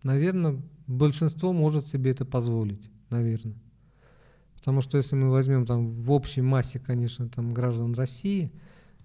наверное, 0.03 0.61
большинство 0.87 1.53
может 1.53 1.87
себе 1.87 2.11
это 2.13 2.25
позволить, 2.25 2.91
наверное. 3.11 3.57
Потому 4.57 4.81
что 4.81 4.97
если 4.97 5.15
мы 5.15 5.31
возьмем 5.31 5.67
там 5.67 5.91
в 5.91 6.11
общей 6.11 6.41
массе, 6.43 6.79
конечно, 6.79 7.29
там 7.29 7.55
граждан 7.55 7.95
России, 7.95 8.51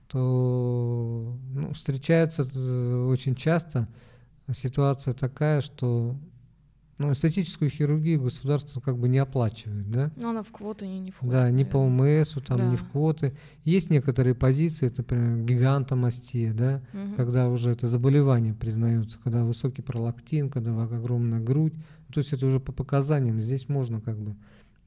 то 0.08 1.38
встречается 1.74 2.48
э, 2.54 3.06
очень 3.10 3.36
часто 3.36 3.88
ситуация 4.54 5.14
такая, 5.14 5.62
что 5.62 6.16
ну, 7.00 7.12
эстетическую 7.12 7.72
хирургию 7.72 8.22
государство 8.22 8.80
как 8.80 8.98
бы 8.98 9.10
не 9.10 9.18
оплачивает, 9.18 9.90
да? 9.90 10.12
Но 10.16 10.30
она 10.30 10.44
в 10.44 10.52
квоты 10.52 10.88
не, 10.88 11.00
не 11.00 11.12
входит. 11.12 11.34
Да, 11.34 11.50
ни 11.50 11.64
по. 11.64 11.78
ОМСу, 11.78 12.40
там, 12.40 12.72
ни 12.72 12.76
в 12.76 12.82
Да. 12.84 12.88
квоты. 12.92 13.34
Есть 13.64 13.90
некоторые 13.90 14.36
позиции, 14.36 14.88
это, 14.88 14.98
например, 15.00 15.44
гигантомастия, 15.44 16.54
да, 16.54 16.82
Мгм. 16.94 17.16
когда 17.16 17.50
уже 17.50 17.72
это 17.72 17.88
заболевание 17.88 18.54
признается, 18.54 19.18
когда 19.24 19.44
высокий 19.44 19.82
пролактин, 19.82 20.50
когда 20.50 20.72
огромная 20.84 21.40
грудь, 21.40 21.74
то 22.14 22.20
есть 22.20 22.32
это 22.32 22.46
уже 22.46 22.60
по 22.60 22.72
показаниям, 22.72 23.42
здесь 23.42 23.68
можно 23.70 24.00
как 24.00 24.18
бы. 24.20 24.36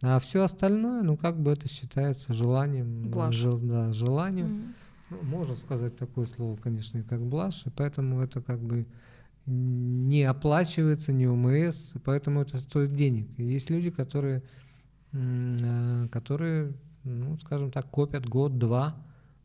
А 0.00 0.18
все 0.20 0.44
остальное, 0.44 1.02
ну 1.02 1.16
как 1.16 1.40
бы 1.40 1.50
это 1.50 1.68
считается 1.68 2.32
желанием, 2.32 3.10
Блажь. 3.10 3.34
жел- 3.34 3.58
да, 3.58 3.92
желанием. 3.92 4.46
Мгм. 4.46 4.74
Ну, 5.10 5.18
можно 5.22 5.54
сказать 5.56 5.96
такое 5.96 6.26
слово, 6.26 6.56
конечно, 6.56 7.02
как 7.02 7.20
блажь, 7.20 7.64
и 7.66 7.70
поэтому 7.70 8.20
это 8.20 8.42
как 8.42 8.60
бы 8.60 8.86
не 9.46 10.24
оплачивается, 10.24 11.12
не 11.12 11.26
ОМС, 11.26 11.94
и 11.94 11.98
поэтому 11.98 12.42
это 12.42 12.58
стоит 12.58 12.94
денег. 12.94 13.28
И 13.36 13.44
есть 13.44 13.70
люди, 13.70 13.90
которые, 13.90 14.42
а, 15.12 16.08
которые, 16.08 16.74
ну, 17.04 17.38
скажем 17.38 17.70
так, 17.70 17.88
копят 17.88 18.28
год-два 18.28 18.96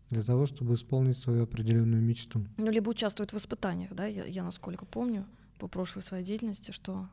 для 0.09 0.23
того, 0.23 0.47
чтобы 0.47 0.73
исполнить 0.73 1.17
свою 1.17 1.43
определенную 1.43 2.01
мечту. 2.01 2.45
Ну, 2.57 2.71
либо 2.71 2.89
участвуют 2.89 3.31
в 3.31 3.37
испытаниях, 3.37 3.93
да, 3.93 4.05
я, 4.07 4.25
я 4.25 4.43
насколько 4.43 4.85
помню 4.85 5.25
по 5.59 5.67
прошлой 5.67 6.01
своей 6.01 6.25
деятельности, 6.25 6.71
что 6.71 7.07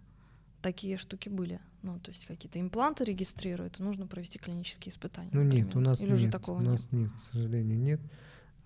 такие 0.62 0.96
штуки 0.96 1.28
были. 1.28 1.60
Ну, 1.82 1.98
то 2.00 2.10
есть 2.10 2.26
какие-то 2.26 2.60
импланты 2.60 3.04
регистрируют, 3.04 3.78
и 3.78 3.82
нужно 3.82 4.06
провести 4.06 4.38
клинические 4.38 4.90
испытания. 4.90 5.30
Ну 5.32 5.42
нет, 5.42 5.66
например. 5.66 5.76
у 5.76 5.80
нас 5.80 6.00
Или 6.00 6.10
нет, 6.10 6.48
у 6.48 6.58
нет. 6.58 6.70
нас 6.70 6.88
нет, 6.90 7.10
к 7.12 7.20
сожалению, 7.20 7.78
нет. 7.78 8.00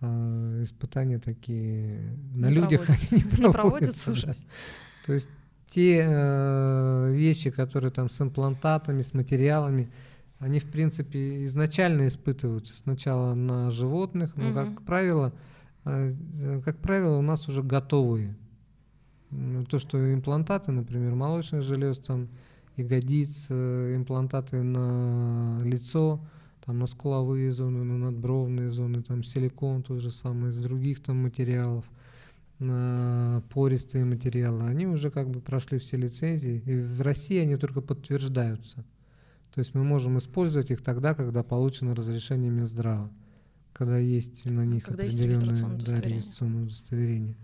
А, 0.04 0.62
испытания 0.64 1.20
такие 1.20 2.18
на 2.34 2.46
Не 2.48 2.54
людях 2.56 2.84
проводятся. 2.86 3.14
Не 3.14 3.52
проводятся. 3.52 4.06
да. 4.06 4.12
уже. 4.12 4.34
То 5.06 5.12
есть 5.12 5.28
те 5.68 6.04
э, 6.04 7.12
вещи, 7.12 7.50
которые 7.50 7.92
там 7.92 8.10
с 8.10 8.20
имплантатами, 8.20 9.00
с 9.00 9.14
материалами, 9.14 9.90
они 10.40 10.58
в 10.58 10.64
принципе 10.64 11.44
изначально 11.44 12.08
испытываются 12.08 12.76
сначала 12.76 13.34
на 13.34 13.70
животных, 13.70 14.34
но 14.36 14.52
как 14.52 14.82
правило, 14.82 15.32
э, 15.84 16.14
э, 16.40 16.62
как 16.64 16.78
правило 16.78 17.16
у 17.16 17.22
нас 17.22 17.48
уже 17.48 17.62
готовые. 17.62 18.36
М, 19.30 19.64
То, 19.66 19.78
что 19.78 20.12
имплантаты, 20.12 20.72
например, 20.72 21.14
молочных 21.14 21.62
желез, 21.62 21.98
там 21.98 22.28
ягодиц, 22.76 23.46
э, 23.50 23.94
имплантаты 23.94 24.62
на 24.64 25.60
лицо, 25.62 26.20
там 26.64 26.78
на 26.78 26.86
скуловые 26.86 27.52
зоны, 27.52 27.84
на 27.84 27.98
надбровные 27.98 28.70
зоны, 28.70 29.02
там 29.02 29.24
силикон 29.24 29.82
тот 29.82 30.00
же 30.00 30.10
самый, 30.10 30.50
из 30.50 30.58
других 30.60 31.02
там 31.02 31.16
материалов, 31.16 31.84
на 32.58 33.42
пористые 33.52 34.04
материалы, 34.04 34.64
они 34.64 34.86
уже 34.86 35.10
как 35.10 35.28
бы 35.28 35.40
прошли 35.40 35.78
все 35.78 35.96
лицензии, 35.96 36.62
и 36.64 36.80
в 36.80 37.00
России 37.02 37.38
они 37.38 37.56
только 37.56 37.80
подтверждаются. 37.80 38.84
То 39.54 39.58
есть 39.58 39.74
мы 39.74 39.84
можем 39.84 40.18
использовать 40.18 40.70
их 40.70 40.82
тогда, 40.82 41.14
когда 41.14 41.42
получено 41.42 41.94
разрешение 41.94 42.50
Минздрава, 42.50 43.10
когда 43.72 43.98
есть 43.98 44.46
на 44.46 44.64
них 44.64 44.84
Когда 44.84 45.02
есть 45.02 45.16
определенное 45.16 45.40
регистрационное 45.40 45.76
да, 45.76 45.82
удостоверение. 45.82 46.14
регистрационное 46.14 46.62
удостоверение. 46.62 47.36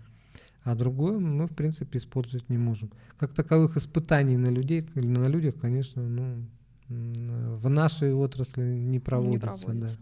А 0.63 0.75
другое 0.75 1.19
мы, 1.19 1.47
в 1.47 1.55
принципе, 1.55 1.97
использовать 1.99 2.49
не 2.49 2.57
можем. 2.57 2.91
Как 3.17 3.33
таковых 3.33 3.77
испытаний 3.77 4.37
на, 4.37 4.47
людей, 4.47 4.87
или 4.95 5.07
на 5.07 5.27
людях, 5.27 5.55
конечно, 5.59 6.01
ну, 6.01 6.45
в 6.89 7.69
нашей 7.69 8.13
отрасли 8.13 8.63
не 8.63 8.99
проводится. 8.99 9.31
Не 9.31 9.37
да. 9.39 9.53
проводится. 9.53 9.99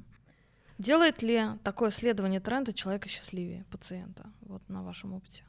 Делает 0.78 1.22
ли 1.22 1.44
такое 1.64 1.90
следование 1.90 2.40
тренда 2.40 2.72
человека 2.72 3.10
счастливее 3.10 3.66
пациента, 3.72 4.28
вот 4.42 4.68
на 4.70 4.84
вашем 4.84 5.14
опыте? 5.14 5.44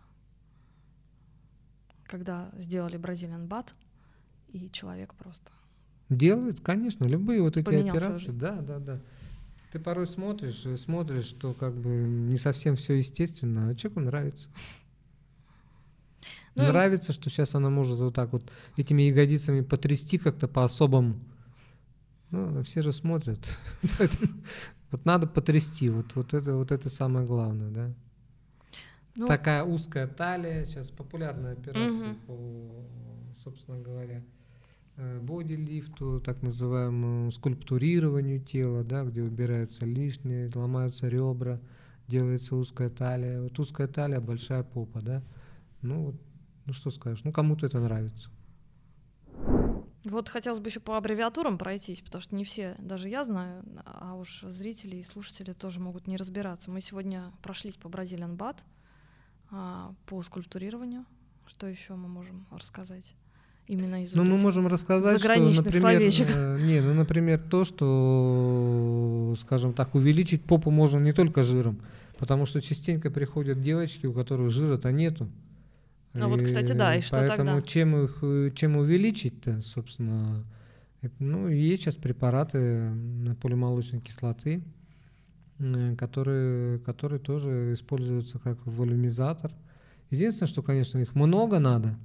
Когда 2.05 2.51
сделали 2.57 2.97
Бразилиан 2.97 3.47
бат, 3.47 3.75
и 4.49 4.71
человек 4.71 5.15
просто... 5.15 5.53
Делает, 6.09 6.61
конечно, 6.61 7.05
любые 7.05 7.43
вот 7.43 7.59
эти 7.59 7.67
Поменял 7.67 7.95
операции. 7.95 8.31
Да, 8.31 8.63
да, 8.63 8.79
да. 8.79 8.99
Ты 9.73 9.79
порой 9.79 10.07
смотришь, 10.07 10.65
и 10.65 10.79
смотришь, 10.79 11.27
что 11.27 11.53
как 11.53 11.75
бы 11.75 11.91
не 11.91 12.39
совсем 12.39 12.77
все 12.77 12.95
естественно, 12.95 13.69
а 13.69 13.75
человеку 13.75 14.01
нравится. 14.01 14.49
Ну, 16.59 16.69
нравится, 16.69 17.13
что 17.13 17.31
сейчас 17.31 17.55
она 17.55 17.71
может 17.71 17.99
вот 17.99 18.15
так 18.15 18.33
вот 18.33 18.51
этими 18.77 19.03
ягодицами 19.03 19.61
потрясти 19.61 20.19
как-то 20.19 20.49
по-особому. 20.49 21.19
Ну, 22.31 22.63
все 22.63 22.83
же 22.83 22.93
смотрят. 22.93 23.39
Вот 24.91 25.05
надо 25.05 25.27
потрясти, 25.27 25.91
вот, 25.91 26.15
вот, 26.15 26.33
это, 26.33 26.55
вот 26.55 26.73
это 26.73 26.89
самое 26.89 27.27
главное, 27.27 27.71
да. 27.71 27.91
ну, 29.15 29.27
Такая 29.27 29.63
узкая 29.63 30.07
талия, 30.07 30.65
сейчас 30.65 30.91
популярная 30.91 31.53
операция 31.53 32.15
Мгм. 32.15 32.17
по, 32.27 32.87
собственно 33.45 33.79
говоря, 33.79 34.23
э, 34.97 35.21
бодилифту, 35.21 36.21
так 36.21 36.41
называемому 36.41 37.31
скульптурированию 37.33 38.41
тела, 38.41 38.83
да, 38.83 39.05
где 39.05 39.23
убираются 39.23 39.85
лишние, 39.85 40.51
ломаются 40.55 41.07
ребра, 41.09 41.61
делается 42.09 42.57
узкая 42.57 42.89
талия. 42.89 43.43
Вот 43.43 43.59
узкая 43.59 43.89
талия, 43.89 44.21
большая 44.21 44.63
попа, 44.63 45.03
да. 45.03 45.23
Ну, 45.83 46.05
вот, 46.07 46.15
ну 46.69 46.75
что 46.75 46.91
скажешь, 46.91 47.25
ну 47.25 47.33
кому-то 47.33 47.67
это 47.67 47.81
нравится. 47.81 48.29
Вот 50.05 50.29
хотелось 50.29 50.61
бы 50.61 50.69
еще 50.69 50.81
по 50.81 50.97
аббревиатурам 50.97 51.59
пройтись, 51.59 52.01
потому 52.01 52.23
что 52.23 52.35
не 52.35 52.45
все, 52.45 52.77
даже 52.79 53.09
я 53.09 53.25
знаю, 53.25 53.65
а 53.85 54.15
уж 54.15 54.43
зрители 54.43 54.97
и 54.97 55.05
слушатели 55.05 55.53
тоже 55.55 55.81
могут 55.81 56.07
не 56.07 56.17
разбираться. 56.17 56.71
Мы 56.71 56.81
сегодня 56.81 57.33
прошлись 57.43 57.77
по 57.77 57.89
Brazilian 57.89 58.37
Bat, 58.37 58.59
а, 59.51 59.95
по 60.07 60.23
скульптурированию. 60.23 61.05
Что 61.47 61.67
еще 61.67 61.95
мы 61.95 62.09
можем 62.09 62.47
рассказать? 62.51 63.15
Именно 63.67 64.05
из 64.05 64.15
Ну, 64.15 64.23
вот 64.23 64.31
мы 64.31 64.39
можем 64.39 64.67
рассказать, 64.67 65.21
что, 65.21 65.29
например, 65.37 65.81
словечек. 65.81 66.29
э, 66.35 66.59
не, 66.61 66.81
ну, 66.81 66.95
например, 66.95 67.39
то, 67.39 67.65
что, 67.65 69.35
скажем 69.41 69.73
так, 69.73 69.95
увеличить 69.95 70.45
попу 70.45 70.71
можно 70.71 70.99
не 70.99 71.13
только 71.13 71.43
жиром, 71.43 71.81
потому 72.19 72.47
что 72.47 72.61
частенько 72.61 73.11
приходят 73.11 73.61
девочки, 73.61 74.07
у 74.07 74.13
которых 74.13 74.51
жира-то 74.51 74.93
нету. 74.93 75.29
А 76.21 76.29
вот, 76.29 76.43
кстати, 76.43 76.73
да, 76.73 76.97
и 76.97 77.01
что 77.01 77.17
поэтому 77.17 77.37
тогда? 77.57 77.63
чем 77.63 77.97
их, 78.05 78.19
э, 78.23 78.51
чем 78.55 78.77
увеличить-то, 78.77 79.61
собственно, 79.63 80.45
э, 81.03 81.09
ну, 81.19 81.49
есть 81.49 81.83
сейчас 81.83 81.97
препараты 81.97 82.91
полимолочной 83.41 84.01
кислоты, 84.01 84.63
м, 85.59 85.97
которые, 85.97 86.79
которые 86.81 87.21
тоже 87.21 87.73
используются 87.75 88.39
как 88.39 88.59
волюмизатор. 88.67 89.53
Единственное, 90.11 90.49
что, 90.49 90.63
конечно, 90.63 90.99
их 90.99 91.15
много 91.15 91.59
надо 91.59 91.97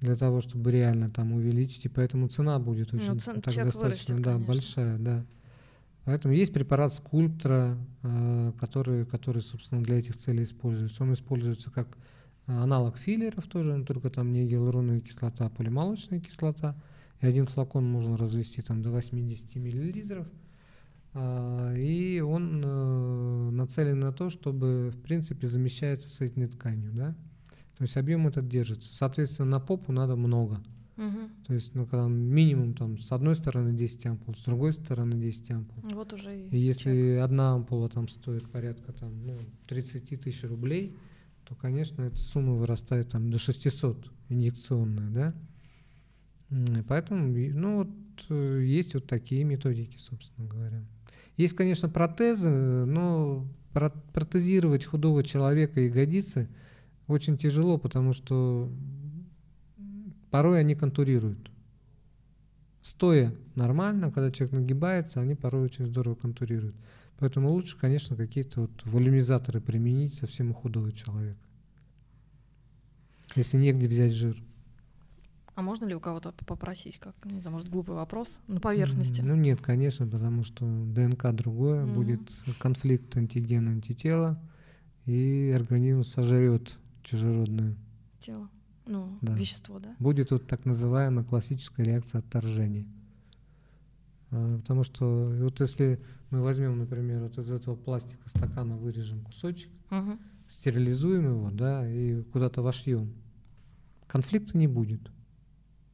для 0.00 0.16
того, 0.16 0.40
чтобы 0.40 0.70
реально 0.70 1.10
там 1.10 1.32
увеличить, 1.32 1.84
и 1.86 1.88
поэтому 1.88 2.28
цена 2.28 2.58
будет 2.58 2.92
Ну, 2.92 2.98
очень 2.98 3.20
цен- 3.20 3.40
так 3.40 3.54
достаточно, 3.54 4.14
вырастет, 4.14 4.16
да, 4.16 4.32
конечно. 4.32 4.46
большая, 4.46 4.98
да. 4.98 5.24
Поэтому 6.04 6.34
есть 6.34 6.52
препарат 6.52 6.92
скульптора, 6.92 7.78
э, 8.02 8.52
который, 8.60 9.06
который, 9.06 9.40
собственно, 9.40 9.82
для 9.82 9.98
этих 9.98 10.16
целей 10.16 10.44
используется. 10.44 11.02
Он 11.02 11.14
используется 11.14 11.70
как 11.70 11.88
э, 11.88 12.00
аналог 12.46 12.96
филлеров 12.98 13.46
тоже, 13.46 13.76
но 13.76 13.84
только 13.84 14.10
там 14.10 14.32
не 14.32 14.46
гиалуроновая 14.46 15.00
кислота, 15.00 15.46
а 15.46 15.50
полимолочная 15.50 16.20
кислота. 16.20 16.76
И 17.20 17.26
один 17.26 17.46
флакон 17.46 17.84
можно 17.86 18.16
развести 18.16 18.60
там 18.62 18.82
до 18.82 18.90
80 18.90 19.56
миллилитров. 19.56 20.26
А, 21.14 21.72
И 21.74 22.20
он 22.20 22.60
э, 22.64 23.50
нацелен 23.50 24.00
на 24.00 24.12
то, 24.12 24.30
чтобы, 24.30 24.90
в 24.94 25.00
принципе, 25.00 25.46
замещается 25.46 26.08
соединительной 26.08 26.48
тканью, 26.48 26.92
да. 26.92 27.14
То 27.78 27.82
есть 27.82 27.96
объем 27.96 28.26
этот 28.28 28.48
держится. 28.48 28.92
Соответственно, 28.94 29.50
на 29.50 29.60
попу 29.60 29.92
надо 29.92 30.16
много. 30.16 30.60
Мгм. 30.96 31.28
То 31.46 31.54
есть, 31.54 31.74
ну, 31.74 31.86
когда 31.86 32.06
минимум 32.06 32.74
там 32.74 32.98
с 32.98 33.10
одной 33.10 33.34
стороны 33.34 33.72
10 33.76 34.06
ампул, 34.06 34.34
с 34.34 34.42
другой 34.42 34.72
стороны 34.72 35.14
10 35.20 35.50
ампул. 35.50 35.82
Вот 35.90 36.12
уже 36.12 36.36
и 36.40 36.48
И 36.56 36.58
если 36.58 37.14
чек. 37.16 37.24
одна 37.24 37.54
ампула 37.54 37.88
там 37.88 38.06
стоит 38.08 38.48
порядка 38.48 38.92
там, 38.92 39.12
ну, 39.26 39.36
30 39.66 40.20
тысяч 40.20 40.44
рублей, 40.44 40.96
то, 41.44 41.54
конечно, 41.54 42.02
эта 42.02 42.16
сумма 42.16 42.54
вырастает 42.54 43.10
там 43.10 43.30
до 43.30 43.38
600 43.38 44.10
инъекционная, 44.28 45.10
да. 45.10 45.34
Поэтому, 46.88 47.26
ну, 47.28 47.76
вот 47.78 47.88
э, 48.30 48.62
есть 48.64 48.94
вот 48.94 49.06
такие 49.06 49.44
методики, 49.44 49.96
собственно 49.98 50.46
говоря. 50.46 50.84
Есть, 51.36 51.54
конечно, 51.54 51.88
протезы, 51.88 52.50
но 52.50 53.46
про- 53.72 53.90
протезировать 54.12 54.84
худого 54.84 55.24
человека 55.24 55.80
ягодицы 55.80 56.48
очень 57.08 57.36
тяжело, 57.36 57.76
потому 57.76 58.12
что 58.12 58.70
порой 60.30 60.60
они 60.60 60.74
контурируют. 60.74 61.50
Стоя 62.82 63.34
нормально, 63.54 64.10
когда 64.12 64.30
человек 64.30 64.54
нагибается, 64.54 65.20
они 65.20 65.34
порой 65.34 65.64
очень 65.64 65.86
здорово 65.86 66.14
контурируют. 66.14 66.76
Поэтому 67.18 67.50
лучше, 67.50 67.78
конечно, 67.78 68.16
какие-то 68.16 68.62
вот 68.62 68.70
волюмизаторы 68.84 69.60
применить 69.60 70.14
совсем 70.14 70.50
у 70.50 70.54
худого 70.54 70.92
человека. 70.92 71.38
Если 73.36 73.56
негде 73.56 73.86
взять 73.86 74.12
жир. 74.12 74.42
А 75.54 75.62
можно 75.62 75.86
ли 75.86 75.94
у 75.94 76.00
кого-то 76.00 76.32
попросить, 76.46 76.98
как, 76.98 77.14
не 77.24 77.40
знаю, 77.40 77.52
может, 77.52 77.68
глупый 77.68 77.94
вопрос, 77.94 78.40
на 78.48 78.60
поверхности? 78.60 79.20
Ну 79.20 79.36
нет, 79.36 79.60
конечно, 79.60 80.06
потому 80.06 80.42
что 80.42 80.64
ДНК 80.66 81.32
другое, 81.32 81.84
Мгм. 81.84 81.94
будет 81.94 82.32
конфликт 82.58 83.16
антиген-антитела, 83.16 84.40
и 85.06 85.52
организм 85.54 86.02
сожрет 86.02 86.76
чужеродное. 87.04 87.76
Тело, 88.18 88.48
ну, 88.86 89.18
Да. 89.22 89.34
вещество, 89.36 89.78
да? 89.78 89.94
Будет 90.00 90.32
вот 90.32 90.48
так 90.48 90.64
называемая 90.64 91.24
классическая 91.24 91.84
реакция 91.84 92.18
отторжения. 92.18 92.86
А, 94.34 94.58
Потому 94.58 94.82
что 94.82 95.32
вот 95.40 95.60
если 95.60 96.00
мы 96.30 96.42
возьмем, 96.42 96.78
например, 96.78 97.22
вот 97.22 97.38
из 97.38 97.50
этого 97.50 97.76
пластика 97.76 98.28
стакана 98.28 98.76
вырежем 98.76 99.20
кусочек, 99.20 99.70
Мгм. 99.90 100.18
стерилизуем 100.48 101.24
его, 101.28 101.50
да, 101.50 101.88
и 101.88 102.22
куда-то 102.22 102.62
вошьем, 102.62 103.12
конфликта 104.08 104.58
не 104.58 104.66
будет. 104.66 105.10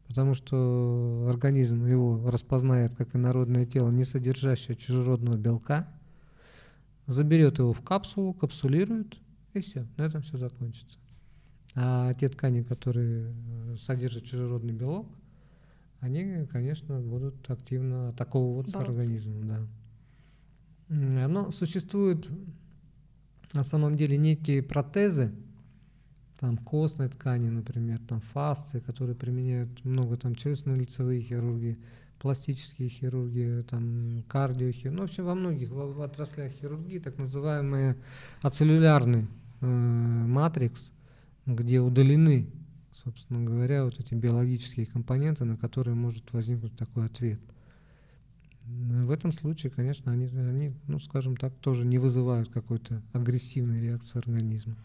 Потому 0.09 0.35
что 0.35 1.29
организм 1.29 1.87
его 1.87 2.29
распознает 2.31 2.95
как 2.97 3.15
инородное 3.15 3.65
тело, 3.67 3.91
не 3.91 4.05
содержащее 4.05 4.77
чужеродного 4.77 5.37
белка, 5.37 5.87
заберет 7.07 7.59
его 7.59 7.73
в 7.73 7.81
капсулу, 7.83 8.33
капсулирует, 8.33 9.19
и 9.53 9.61
все, 9.61 9.87
на 9.97 10.03
этом 10.03 10.23
все 10.23 10.37
закончится. 10.39 10.99
А 11.77 12.15
те 12.15 12.29
ткани, 12.29 12.63
которые 12.63 13.33
э, 13.33 13.77
содержат 13.79 14.25
чужеродный 14.25 14.73
белок, 14.73 15.07
они, 16.01 16.47
конечно, 16.47 17.01
будут 17.01 17.49
активно 17.51 18.09
атаковываться 18.11 18.79
Бороться. 18.79 19.01
организмом, 19.01 19.49
да. 19.49 19.67
Но 20.89 21.53
существуют 21.53 22.29
на 23.53 23.65
самом 23.65 23.97
деле 23.97 24.17
некие 24.17 24.63
протезы, 24.63 25.33
там 26.39 26.57
костной 26.57 27.09
ткани, 27.09 27.51
например, 27.51 28.01
там 28.09 28.21
фасции, 28.33 28.81
которые 28.81 29.15
применяют 29.15 29.85
много 29.85 30.17
там 30.17 30.33
челюстно-лицевые 30.33 31.21
хирурги, 31.21 31.79
пластические 32.19 32.89
хирурги, 32.89 33.65
там 33.69 34.25
кардиохирурги, 34.27 34.97
ну, 34.97 35.03
вообще 35.03 35.23
во 35.23 35.35
многих 35.35 35.71
в, 35.71 35.75
в 35.75 36.01
отраслях 36.01 36.51
хирургии 36.53 36.99
так 36.99 37.19
называемый 37.19 37.97
ацеллюлярный 38.41 39.27
э, 39.61 39.67
матрикс, 39.67 40.93
где 41.45 41.81
удалены, 41.81 42.49
собственно 43.05 43.45
говоря, 43.45 43.85
вот 43.85 43.99
эти 44.01 44.15
биологические 44.15 44.87
компоненты, 44.87 45.45
на 45.45 45.57
которые 45.57 45.95
может 45.95 46.33
возникнуть 46.33 46.77
такой 46.77 47.07
ответ. 47.07 47.41
В 48.67 49.11
этом 49.11 49.33
случае, 49.33 49.71
конечно, 49.73 50.13
они, 50.13 50.27
они, 50.27 50.73
ну, 50.87 51.01
скажем 51.01 51.37
так, 51.37 51.53
тоже 51.57 51.85
не 51.85 51.99
вызывают 51.99 52.51
какой-то 52.51 53.03
агрессивной 53.13 53.81
реакции 53.81 54.19
организма. 54.19 54.77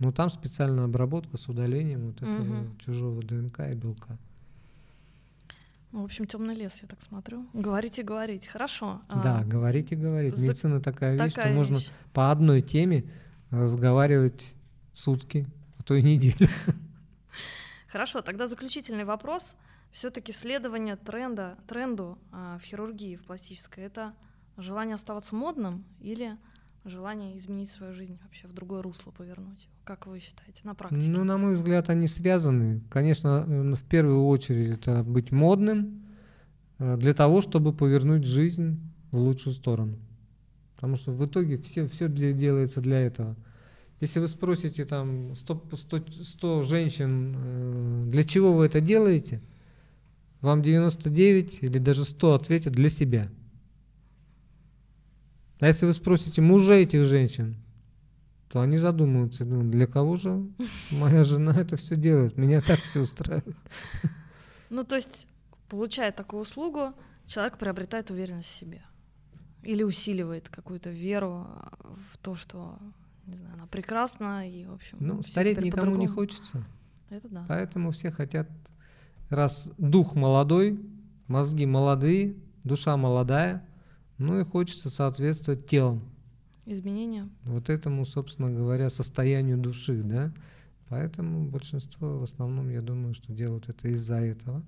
Но 0.00 0.10
там 0.12 0.30
специальная 0.30 0.84
обработка 0.84 1.36
с 1.36 1.48
удалением 1.48 2.06
вот 2.08 2.16
этого 2.16 2.42
Мгм. 2.42 2.78
чужого 2.78 3.22
ДНК 3.22 3.60
и 3.70 3.74
белка. 3.74 4.16
Ну, 5.92 6.02
в 6.02 6.04
общем, 6.04 6.26
темный 6.26 6.54
лес, 6.54 6.78
я 6.82 6.88
так 6.88 7.00
смотрю. 7.00 7.46
Говорите, 7.54 8.02
говорите. 8.02 8.50
Хорошо. 8.50 9.00
А, 9.08 9.22
Да, 9.22 9.44
говорить 9.44 9.90
и 9.92 9.96
говорить. 9.96 10.36
за- 10.36 10.42
Медицина 10.42 10.80
такая 10.80 11.12
вещь, 11.16 11.32
что 11.32 11.40
Такая 11.42 11.54
можно 11.54 11.76
вещь. 11.76 11.90
по 12.12 12.30
одной 12.30 12.60
теме 12.60 13.04
разговаривать 13.50 14.54
сутки, 14.92 15.46
а 15.78 15.82
то 15.82 15.94
и 15.94 16.02
неделю. 16.02 16.48
Хорошо, 17.88 18.22
тогда 18.22 18.46
заключительный 18.46 19.04
вопрос. 19.04 19.56
Все-таки 19.90 20.32
следование 20.32 20.96
тренда, 20.96 21.56
тренду 21.66 22.18
а, 22.30 22.58
в 22.58 22.62
хирургии, 22.62 23.16
в 23.16 23.24
пластической, 23.24 23.84
это 23.84 24.12
желание 24.58 24.94
оставаться 24.94 25.34
модным 25.34 25.84
или 26.00 26.36
желание 26.84 27.36
изменить 27.36 27.70
свою 27.70 27.94
жизнь 27.94 28.18
вообще 28.22 28.46
в 28.46 28.52
другое 28.52 28.82
русло 28.82 29.10
повернуть? 29.10 29.68
Как 29.84 30.06
вы 30.06 30.20
считаете, 30.20 30.62
на 30.64 30.74
практике? 30.74 31.08
Ну, 31.08 31.24
на 31.24 31.38
мой 31.38 31.54
взгляд, 31.54 31.88
они 31.88 32.08
связаны. 32.08 32.82
Конечно, 32.90 33.44
э, 33.46 33.74
в 33.74 33.82
первую 33.84 34.26
очередь 34.26 34.70
это 34.70 35.02
быть 35.02 35.32
модным 35.32 36.02
э, 36.78 36.96
для 36.96 37.14
того, 37.14 37.40
чтобы 37.40 37.72
повернуть 37.72 38.24
жизнь 38.24 38.80
в 39.10 39.18
лучшую 39.18 39.54
сторону. 39.54 39.98
Потому 40.76 40.96
что 40.96 41.12
в 41.12 41.24
итоге 41.24 41.58
все, 41.58 41.88
все 41.88 42.08
для, 42.08 42.32
делается 42.32 42.80
для 42.80 43.00
этого. 43.00 43.36
Если 44.00 44.20
вы 44.20 44.28
спросите 44.28 44.84
там 44.84 45.34
100, 45.34 45.62
100, 45.74 46.04
100 46.22 46.62
женщин, 46.62 47.36
э, 47.36 48.04
для 48.10 48.24
чего 48.24 48.54
вы 48.54 48.66
это 48.66 48.80
делаете, 48.80 49.40
вам 50.40 50.62
99 50.62 51.62
или 51.62 51.78
даже 51.78 52.04
100 52.04 52.34
ответят 52.34 52.72
для 52.72 52.90
себя. 52.90 53.28
А 55.60 55.66
если 55.66 55.86
вы 55.86 55.92
спросите 55.92 56.40
мужей 56.40 56.84
этих 56.84 57.04
женщин, 57.04 57.56
то 58.48 58.60
они 58.60 58.78
задумываются, 58.78 59.44
думают, 59.44 59.70
для 59.70 59.86
кого 59.86 60.16
же 60.16 60.46
моя 60.90 61.24
жена 61.24 61.60
это 61.60 61.76
все 61.76 61.96
делает, 61.96 62.36
меня 62.36 62.60
так 62.60 62.82
все 62.82 63.00
устраивает. 63.00 63.56
Ну, 64.70 64.84
то 64.84 64.96
есть, 64.96 65.26
получая 65.68 66.12
такую 66.12 66.42
услугу, 66.42 66.92
человек 67.26 67.58
приобретает 67.58 68.10
уверенность 68.10 68.48
в 68.48 68.54
себе. 68.54 68.82
Или 69.62 69.82
усиливает 69.82 70.48
какую-то 70.48 70.90
веру 70.90 71.48
в 72.12 72.18
то, 72.18 72.36
что, 72.36 72.78
не 73.28 73.36
знаю, 73.36 73.54
она 73.54 73.66
прекрасна 73.66 74.48
и, 74.48 74.64
в 74.66 74.72
общем, 74.72 74.98
Ну, 75.00 75.22
стареть 75.22 75.60
никому 75.60 75.96
не 75.96 76.06
хочется, 76.06 76.64
Это 77.10 77.28
да. 77.28 77.44
поэтому 77.48 77.90
все 77.90 78.10
хотят, 78.10 78.48
раз 79.28 79.68
дух 79.78 80.14
молодой, 80.14 80.80
мозги 81.26 81.66
молодые, 81.66 82.34
душа 82.64 82.96
молодая, 82.96 83.66
ну 84.18 84.40
и 84.40 84.44
хочется 84.44 84.90
соответствовать 84.90 85.66
телом. 85.66 86.02
изменения. 86.66 87.28
Вот 87.44 87.70
этому, 87.70 88.04
собственно 88.04 88.50
говоря, 88.50 88.90
состоянию 88.90 89.56
души, 89.58 90.02
да. 90.02 90.32
Поэтому 90.88 91.48
большинство 91.48 92.18
в 92.18 92.22
основном, 92.22 92.68
я 92.70 92.80
думаю, 92.82 93.14
что 93.14 93.32
делают 93.32 93.68
это 93.68 93.88
из-за 93.88 94.16
этого. 94.16 94.62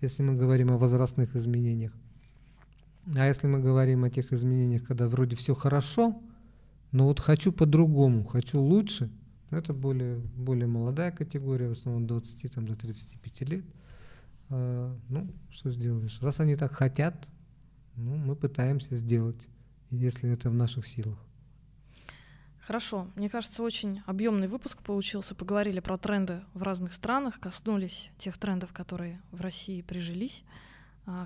Если 0.00 0.22
мы 0.22 0.34
говорим 0.34 0.70
о 0.70 0.78
возрастных 0.78 1.34
изменениях. 1.36 1.92
А 3.14 3.26
если 3.26 3.46
мы 3.46 3.60
говорим 3.60 4.04
о 4.04 4.10
тех 4.10 4.32
изменениях, 4.32 4.84
когда 4.84 5.08
вроде 5.08 5.36
все 5.36 5.54
хорошо, 5.54 6.20
но 6.96 7.04
вот 7.04 7.20
хочу 7.20 7.52
по-другому, 7.52 8.24
хочу 8.24 8.58
лучше, 8.58 9.10
это 9.50 9.74
более, 9.74 10.16
более 10.16 10.66
молодая 10.66 11.12
категория, 11.12 11.68
в 11.68 11.72
основном 11.72 12.06
20 12.06 12.54
там, 12.54 12.66
до 12.66 12.74
35 12.74 13.40
лет. 13.42 13.66
А, 14.48 14.96
ну, 15.10 15.30
что 15.50 15.70
сделаешь? 15.70 16.22
Раз 16.22 16.40
они 16.40 16.56
так 16.56 16.72
хотят, 16.72 17.28
ну, 17.96 18.16
мы 18.16 18.34
пытаемся 18.34 18.96
сделать, 18.96 19.36
если 19.90 20.30
это 20.30 20.48
в 20.48 20.54
наших 20.54 20.86
силах. 20.86 21.18
Хорошо. 22.60 23.08
Мне 23.14 23.28
кажется, 23.28 23.62
очень 23.62 24.00
объемный 24.06 24.48
выпуск 24.48 24.82
получился. 24.82 25.34
Поговорили 25.34 25.80
про 25.80 25.98
тренды 25.98 26.40
в 26.54 26.62
разных 26.62 26.94
странах, 26.94 27.38
коснулись 27.38 28.10
тех 28.16 28.38
трендов, 28.38 28.72
которые 28.72 29.20
в 29.32 29.42
России 29.42 29.82
прижились, 29.82 30.44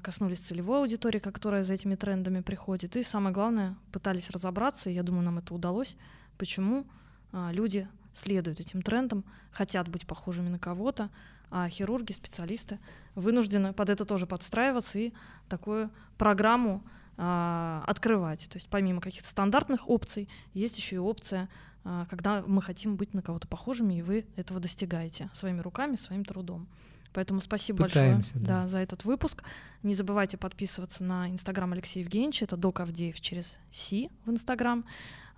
коснулись 0.03 0.41
целевой 0.41 0.81
аудитории, 0.81 1.19
которая 1.19 1.63
за 1.63 1.75
этими 1.75 1.95
трендами 1.95 2.43
приходит. 2.43 2.97
И 2.97 3.03
самое 3.03 3.35
главное, 3.35 3.77
пытались 3.93 4.31
разобраться, 4.31 4.91
и 4.91 4.93
я 4.93 5.03
думаю, 5.03 5.25
нам 5.25 5.39
это 5.39 5.55
удалось, 5.55 5.97
почему 6.37 6.87
а, 7.33 7.51
люди 7.53 7.89
следуют 8.13 8.61
этим 8.61 8.83
трендам, 8.83 9.25
хотят 9.53 9.89
быть 9.89 10.07
похожими 10.07 10.49
на 10.49 10.59
кого-то, 10.59 11.11
а 11.51 11.69
хирурги, 11.69 12.13
специалисты 12.13 12.79
вынуждены 13.15 13.73
под 13.73 13.91
это 13.91 14.05
тоже 14.05 14.27
подстраиваться 14.27 14.99
и 14.99 15.13
такую 15.49 15.91
программу 16.17 16.83
а, 17.17 17.85
открывать. 17.87 18.49
То 18.51 18.57
есть 18.57 18.69
помимо 18.69 19.01
каких-то 19.01 19.29
стандартных 19.29 19.89
опций, 19.89 20.29
есть 20.55 20.77
еще 20.79 20.97
и 20.97 20.99
опция, 20.99 21.49
а, 21.85 22.07
когда 22.07 22.43
мы 22.47 22.63
хотим 22.63 22.97
быть 22.97 23.15
на 23.15 23.23
кого-то 23.23 23.49
похожими, 23.49 23.95
и 23.95 24.03
вы 24.03 24.27
этого 24.37 24.61
достигаете 24.61 25.31
своими 25.33 25.61
руками, 25.61 25.97
своим 25.97 26.25
трудом. 26.25 26.67
Поэтому 27.13 27.41
спасибо 27.41 27.85
Пытаемся, 27.85 28.33
большое 28.35 28.47
да. 28.47 28.63
Да, 28.63 28.69
за 28.69 28.79
этот 28.79 29.05
выпуск. 29.05 29.43
Не 29.83 29.95
забывайте 29.95 30.37
подписываться 30.37 31.03
на 31.03 31.29
инстаграм 31.29 31.73
Алексея 31.73 32.05
Евгеньевича, 32.05 32.45
это 32.45 32.57
док 32.57 32.81
Авдеев 32.81 33.21
через 33.21 33.59
Си 33.71 34.11
в 34.25 34.31
инстаграм, 34.31 34.85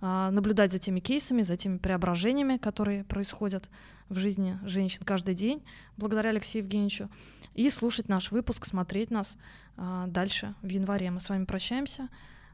а, 0.01 0.29
наблюдать 0.31 0.71
за 0.71 0.79
теми 0.79 0.99
кейсами, 0.99 1.41
за 1.41 1.57
теми 1.57 1.77
преображениями, 1.77 2.57
которые 2.57 3.03
происходят 3.03 3.69
в 4.09 4.17
жизни 4.17 4.59
женщин 4.63 5.01
каждый 5.03 5.33
день, 5.33 5.63
благодаря 5.97 6.29
Алексею 6.29 6.63
Евгеньевичу, 6.63 7.09
и 7.55 7.69
слушать 7.69 8.09
наш 8.09 8.31
выпуск, 8.31 8.65
смотреть 8.65 9.09
нас 9.09 9.37
а, 9.77 10.05
дальше 10.07 10.53
в 10.61 10.67
январе. 10.67 11.09
Мы 11.09 11.19
с 11.19 11.29
вами 11.29 11.45
прощаемся, 11.45 12.09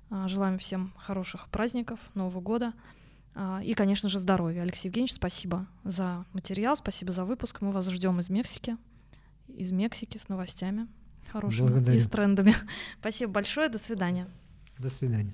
а, 0.09 0.27
желаем 0.27 0.57
всем 0.59 0.93
хороших 0.97 1.49
праздников, 1.49 1.99
Нового 2.13 2.39
года 2.39 2.73
и, 3.63 3.73
конечно 3.73 4.09
же, 4.09 4.19
здоровья. 4.19 4.63
Алексей 4.63 4.89
Евгеньевич, 4.89 5.13
спасибо 5.13 5.65
за 5.85 6.25
материал, 6.33 6.75
спасибо 6.75 7.13
за 7.13 7.23
выпуск. 7.23 7.61
Мы 7.61 7.71
вас 7.71 7.87
ждем 7.87 8.19
из 8.19 8.27
Мексики 8.27 8.75
из 9.55 9.71
Мексики 9.71 10.17
с 10.17 10.29
новостями 10.29 10.87
хорошими 11.31 11.67
Благодарю. 11.67 11.97
и 11.97 11.99
с 11.99 12.07
трендами. 12.07 12.53
Спасибо 12.99 13.33
большое, 13.33 13.69
до 13.69 13.77
свидания. 13.77 14.27
До 14.77 14.89
свидания. 14.89 15.33